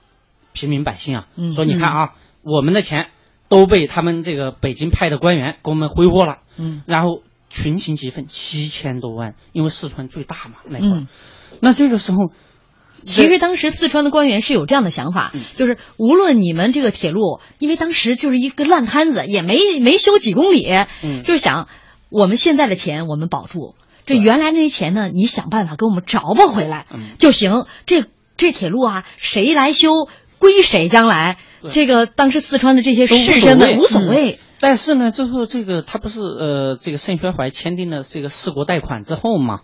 [0.54, 2.14] 平民百姓啊，嗯说你看啊，
[2.52, 3.08] 我们的钱
[3.48, 6.84] 都被他们这个北京派的官员给我们挥霍了，嗯。
[6.86, 11.08] 然后群情激愤，七千多万，因为四川最大嘛那会儿，嗯。
[11.62, 12.32] 那这个时候，
[13.06, 15.42] 其实当时四川的官员是有这样的想法，嗯。
[15.56, 20.68] 就是无论你们这个铁路，因为当时就是一个烂摊子，也没没修几公里，
[21.04, 21.24] 嗯。
[21.24, 21.68] 就是想
[22.10, 23.76] 我们现在的钱我们保住，
[24.06, 27.18] 这原来那些钱呢，你想办法给我们找吧回来嗯。
[27.18, 27.66] 就行。
[27.86, 28.06] 这
[28.38, 30.08] 这铁路啊，谁来修
[30.40, 31.38] 归谁将来。
[31.68, 39.60] 这个当时四川的这些士绅们无所谓，但是呢，最后这个他不是呃，这个盛宣怀签订了这个四国贷款之后嘛，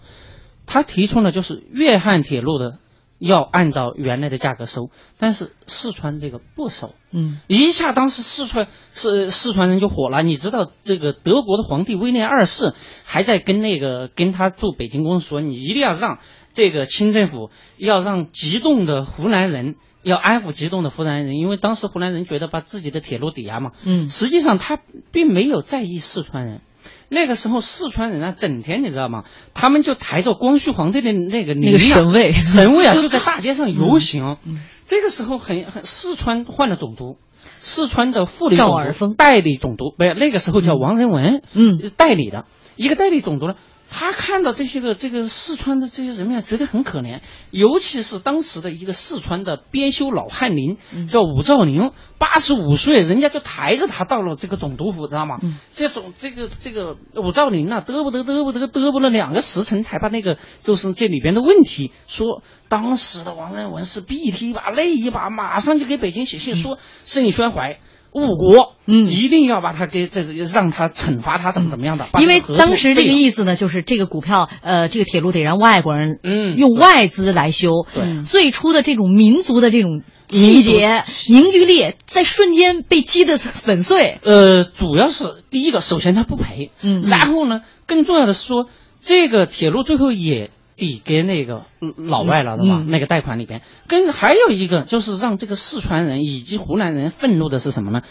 [0.66, 2.80] 他提出了就是粤汉铁路的
[3.18, 7.40] 要按照原来的价格收，但是四川这个不收，嗯。
[7.48, 10.22] 一下当时四川是四川人就火了。
[10.22, 12.74] 你知道这个德国的皇帝威廉二世
[13.06, 16.20] 还在跟那个跟他驻北京公使说，你一定要让
[16.56, 24.80] 这个清政府要让激动的湖南人要安抚激动的湖南人，因为当时湖南人觉得把自己的铁路抵押嘛，嗯实际上他
[25.12, 26.62] 并没有在意四川人。
[27.10, 29.26] 那个时候四川人啊，整天你知道吗？
[29.54, 34.38] 他们就抬着光绪皇帝的那个那个神位神位啊，就在大街上游行。
[34.88, 37.18] 这个时候很很，四川换了总督，
[37.60, 42.46] 四川的副理总督赵尔丰代理总督，不是那个时候叫王仁文，嗯，代理的
[42.76, 43.56] 一个代理总督呢。
[43.90, 47.22] 他看到这些个这个四川的这些人民啊，觉得很可怜，
[47.52, 55.40] 尤其是当时的一个四川的编修老翰林，嗯叫武兆宁，八十五岁，人家就抬着他到了这个总督府，知道吗？
[55.42, 62.44] 嗯这种这个这个武兆宁呐、嘚不嘚嘚不得嘚不了两个时辰，才把那个就是这里边的问题说。
[62.68, 67.80] 当时的王仁文是鼻涕一把泪一把，马上就给北京写信说，盛宣怀
[68.16, 69.10] 误国，嗯。
[69.10, 76.56] 一定要把他给这让他惩罚他怎么怎么样的，因为当时这个意思呢，就是这个股票，呃，这个铁路得让外国人嗯。
[76.56, 77.86] 用外资来修。
[77.94, 78.24] 对。
[78.24, 84.20] 最初的这种民族的这种气节、凝聚力，在瞬间被击得粉碎。
[84.24, 87.02] 呃，主要是第一个，首先他不赔，嗯。
[87.02, 88.68] 然后呢，更重要的是说，
[89.02, 91.66] 这个铁路最后也抵给那个
[91.98, 92.82] 老外了，是吧？
[92.82, 98.02] 嗯那个贷款里边，跟还有一个就是让这个四川人以及湖南人愤怒的是什么呢？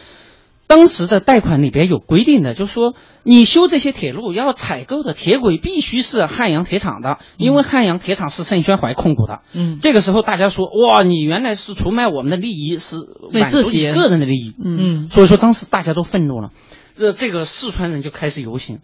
[0.66, 9.40] 当时的贷款里边有规定的，就是说你修这些铁路要采购的铁轨必须是汉阳铁厂的，因为汉阳铁厂是盛宣怀控股的。
[9.52, 12.96] 嗯这个时候大家说，哇，你原来是出卖我们的利益，是
[13.30, 14.54] 为满足自己你个人的利益。
[14.58, 16.48] 嗯所以说当时大家都愤怒了，
[16.96, 18.78] 这这个四川人就开始游行，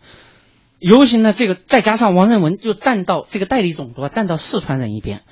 [0.80, 5.22] 游行呢，这个再加上王仁文就站到这个代理总督啊，站到四川人一边，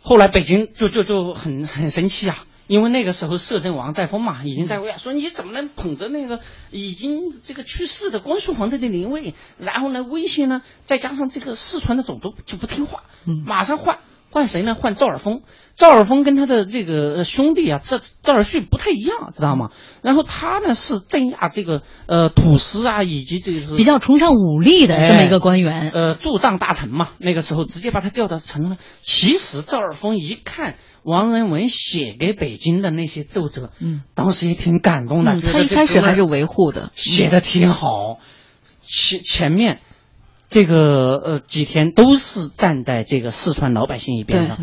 [0.00, 2.44] 后来北京就就就很很生气啊。
[2.66, 14.00] 因为那个时候摄政王在锋嘛，已经在位啊，说你怎么能捧着那个已经这个去世的光绪皇帝的灵位，然后呢威胁呢，再加上这个四川的总督就不听话，嗯马上换换
[14.38, 14.76] 换谁呢？
[14.76, 15.42] 换赵尔丰。
[15.74, 19.70] 赵尔丰跟他的这个兄弟啊，赵赵尔旭不太一样，知道吗？
[20.00, 25.90] 然后他呢是镇压这个呃土司啊，以及这个是比较崇尚武力的这么一个官员。
[25.90, 28.76] 呃，驻藏大臣嘛，那个时候直接把他调到成了。
[29.00, 35.32] 其实赵尔丰一看王仁文写给北京的那些奏折，嗯，当时也挺感动的。
[35.32, 38.20] 嗯，他一开始还是维护的，写的挺好。
[38.84, 39.80] 前前面
[40.48, 44.58] 这个呃几天都是站在这个四川老百姓一边的。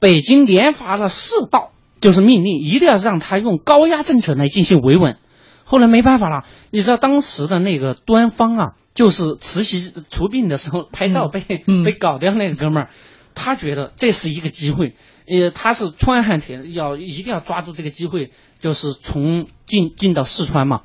[0.00, 5.16] 北京连发了四道，就是命令，一定要让他用高压政策来进行维稳。
[5.64, 12.90] 后来没办法了，你知道当时的那个端方啊，就是慈禧出殡的时候拍照被、嗯、 被搞掉那个哥们儿，
[13.34, 14.94] 他觉得这是一个机会，
[15.26, 18.30] 呃，他是川汉铁要一定要抓住这个机会，
[18.60, 20.80] 就是从进进到四川嘛，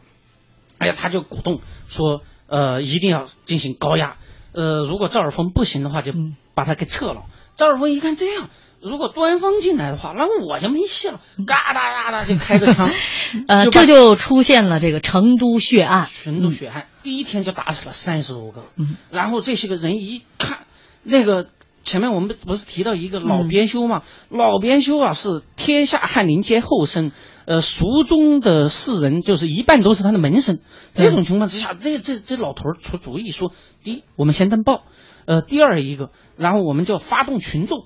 [0.79, 4.17] 哎呀，他就鼓动说，呃，一定要进行高压，
[4.53, 6.13] 呃，如果赵尔丰不行的话，就
[6.53, 7.23] 把他给撤了。
[7.55, 8.49] 赵尔丰一看这样。
[8.85, 12.89] 如果端方进来的话，那我就没戏了，嘎哒嘎哒就开个枪，
[13.47, 16.05] 呃，这就出现了这个成都血案。
[16.11, 20.65] 成都血案、嗯、第一天就打死了三十多个，嗯，然后这些个人一看，
[21.01, 21.47] 那个
[21.81, 27.13] 前面我们不是提到一个老编修嘛，嗯、老编修啊是天下翰林皆后生，
[27.45, 30.59] 呃，蜀中的士人就是一半都是他的门生。
[30.93, 33.51] 这种情况之下，这这这老头出主意说，
[33.83, 34.83] 第一，我们先登报，
[35.25, 37.85] 呃，第二一个，然后我们就发动群众。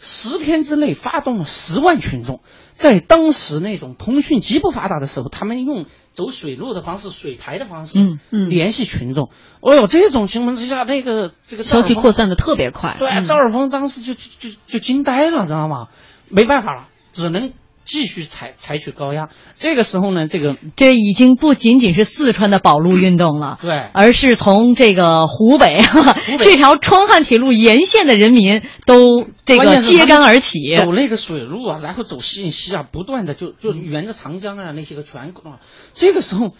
[0.00, 2.40] 十天之内发动了十万群众，
[2.72, 9.30] 在当时那种通讯极不发达的时候，他们用走水路的方式、水排的方式，嗯嗯，联系群众。
[9.60, 12.94] 哦哟，这种情况之下，那个这个消息扩散的特别快。
[12.96, 15.88] 对，嗯赵尔丰当时就就就就惊呆了，知道吗？
[16.28, 17.52] 没办法了，只能
[17.88, 19.30] 继续采采取高压。
[19.58, 25.80] 这个时候呢，这个这已经不仅仅是四川的保路运动了，对，而是从这个湖北
[26.38, 35.58] 这条川汉铁路沿线的人民都这个揭竿而起，走那个水路啊，然后走信息啊，不断的就就沿着长江啊那些个全啊。
[35.94, 36.50] 这个时候，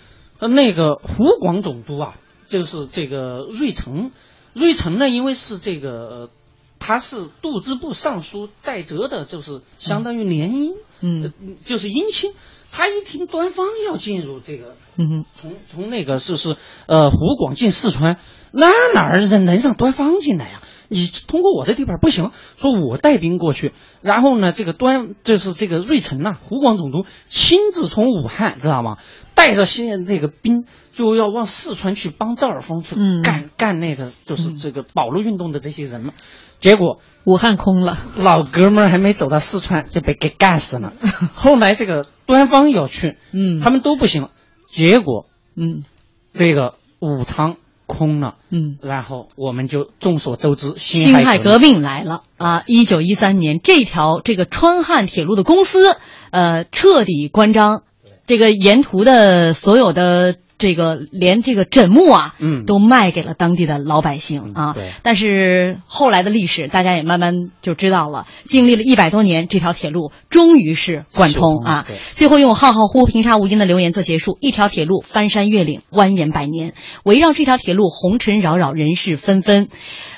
[0.40, 2.14] 呃，那个湖广总督啊，
[2.46, 4.12] 就是这个芮成，
[4.54, 6.30] 芮成呢，因为是这个。
[6.78, 11.32] 呃他是度支部尚书在泽的，就是相当于联姻，嗯、呃，
[11.64, 12.32] 就是姻亲。
[12.70, 16.56] 他一听端方要进入这个，嗯，从从那个是是
[16.86, 18.18] 呃湖广进四川，
[18.52, 20.67] 那哪儿人能让端方进来呀、啊？
[20.88, 23.72] 你通过我的地盘不行，说我带兵过去，
[24.02, 28.96] 然后呢，这个端就是这个瑞成呐、啊，湖广总督亲自从武汉知道吗？
[29.34, 36.12] 带着些那个兵就要往四川去帮赵尔丰去干、嗯、干那个就是这个保路运动的这些人嘛。
[36.58, 40.92] 结果武汉空了，老哥们儿还没走到四川就被给干死了。
[41.34, 44.28] 后来这个端方要去，嗯，他们都不行。
[44.68, 45.84] 结果，嗯，
[46.32, 47.58] 这个武昌
[47.88, 52.62] 空了，嗯，然后我们就众所周知，辛亥革命来了啊！
[52.66, 55.96] 一九一三年，这条这个川汉铁路的公司，
[56.30, 57.82] 呃，彻底关张，
[58.26, 60.36] 这个沿途的所有的。
[60.58, 64.72] 这个连这个枕木啊，嗯，都卖给了当地的老百姓啊。
[64.74, 64.90] 对。
[65.02, 68.26] 但是后来的历史，大家也慢慢就知道了。
[68.44, 71.86] 经历了一百多年，这条铁路终于是贯通啊。
[72.12, 74.36] 最后用浩浩乎平沙无垠的留言做结束。
[74.40, 79.68] 一条铁路翻山越岭，蜿蜒百年，围绕这条铁路红尘扰扰，人事纷纷。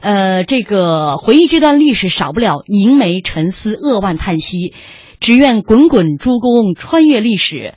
[0.00, 4.72] 呃，这个回忆这段历史，少不了凝眉沉思、扼腕叹息。
[5.20, 7.74] 只愿滚滚诸公穿越历史。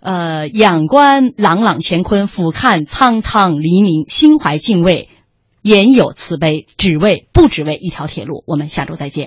[0.00, 5.08] 呃，仰观朗朗乾坤，俯瞰苍苍黎明，心怀敬畏，
[5.62, 8.44] 言有慈悲，只为不只为一条铁路。
[8.46, 9.24] 我们下周再见。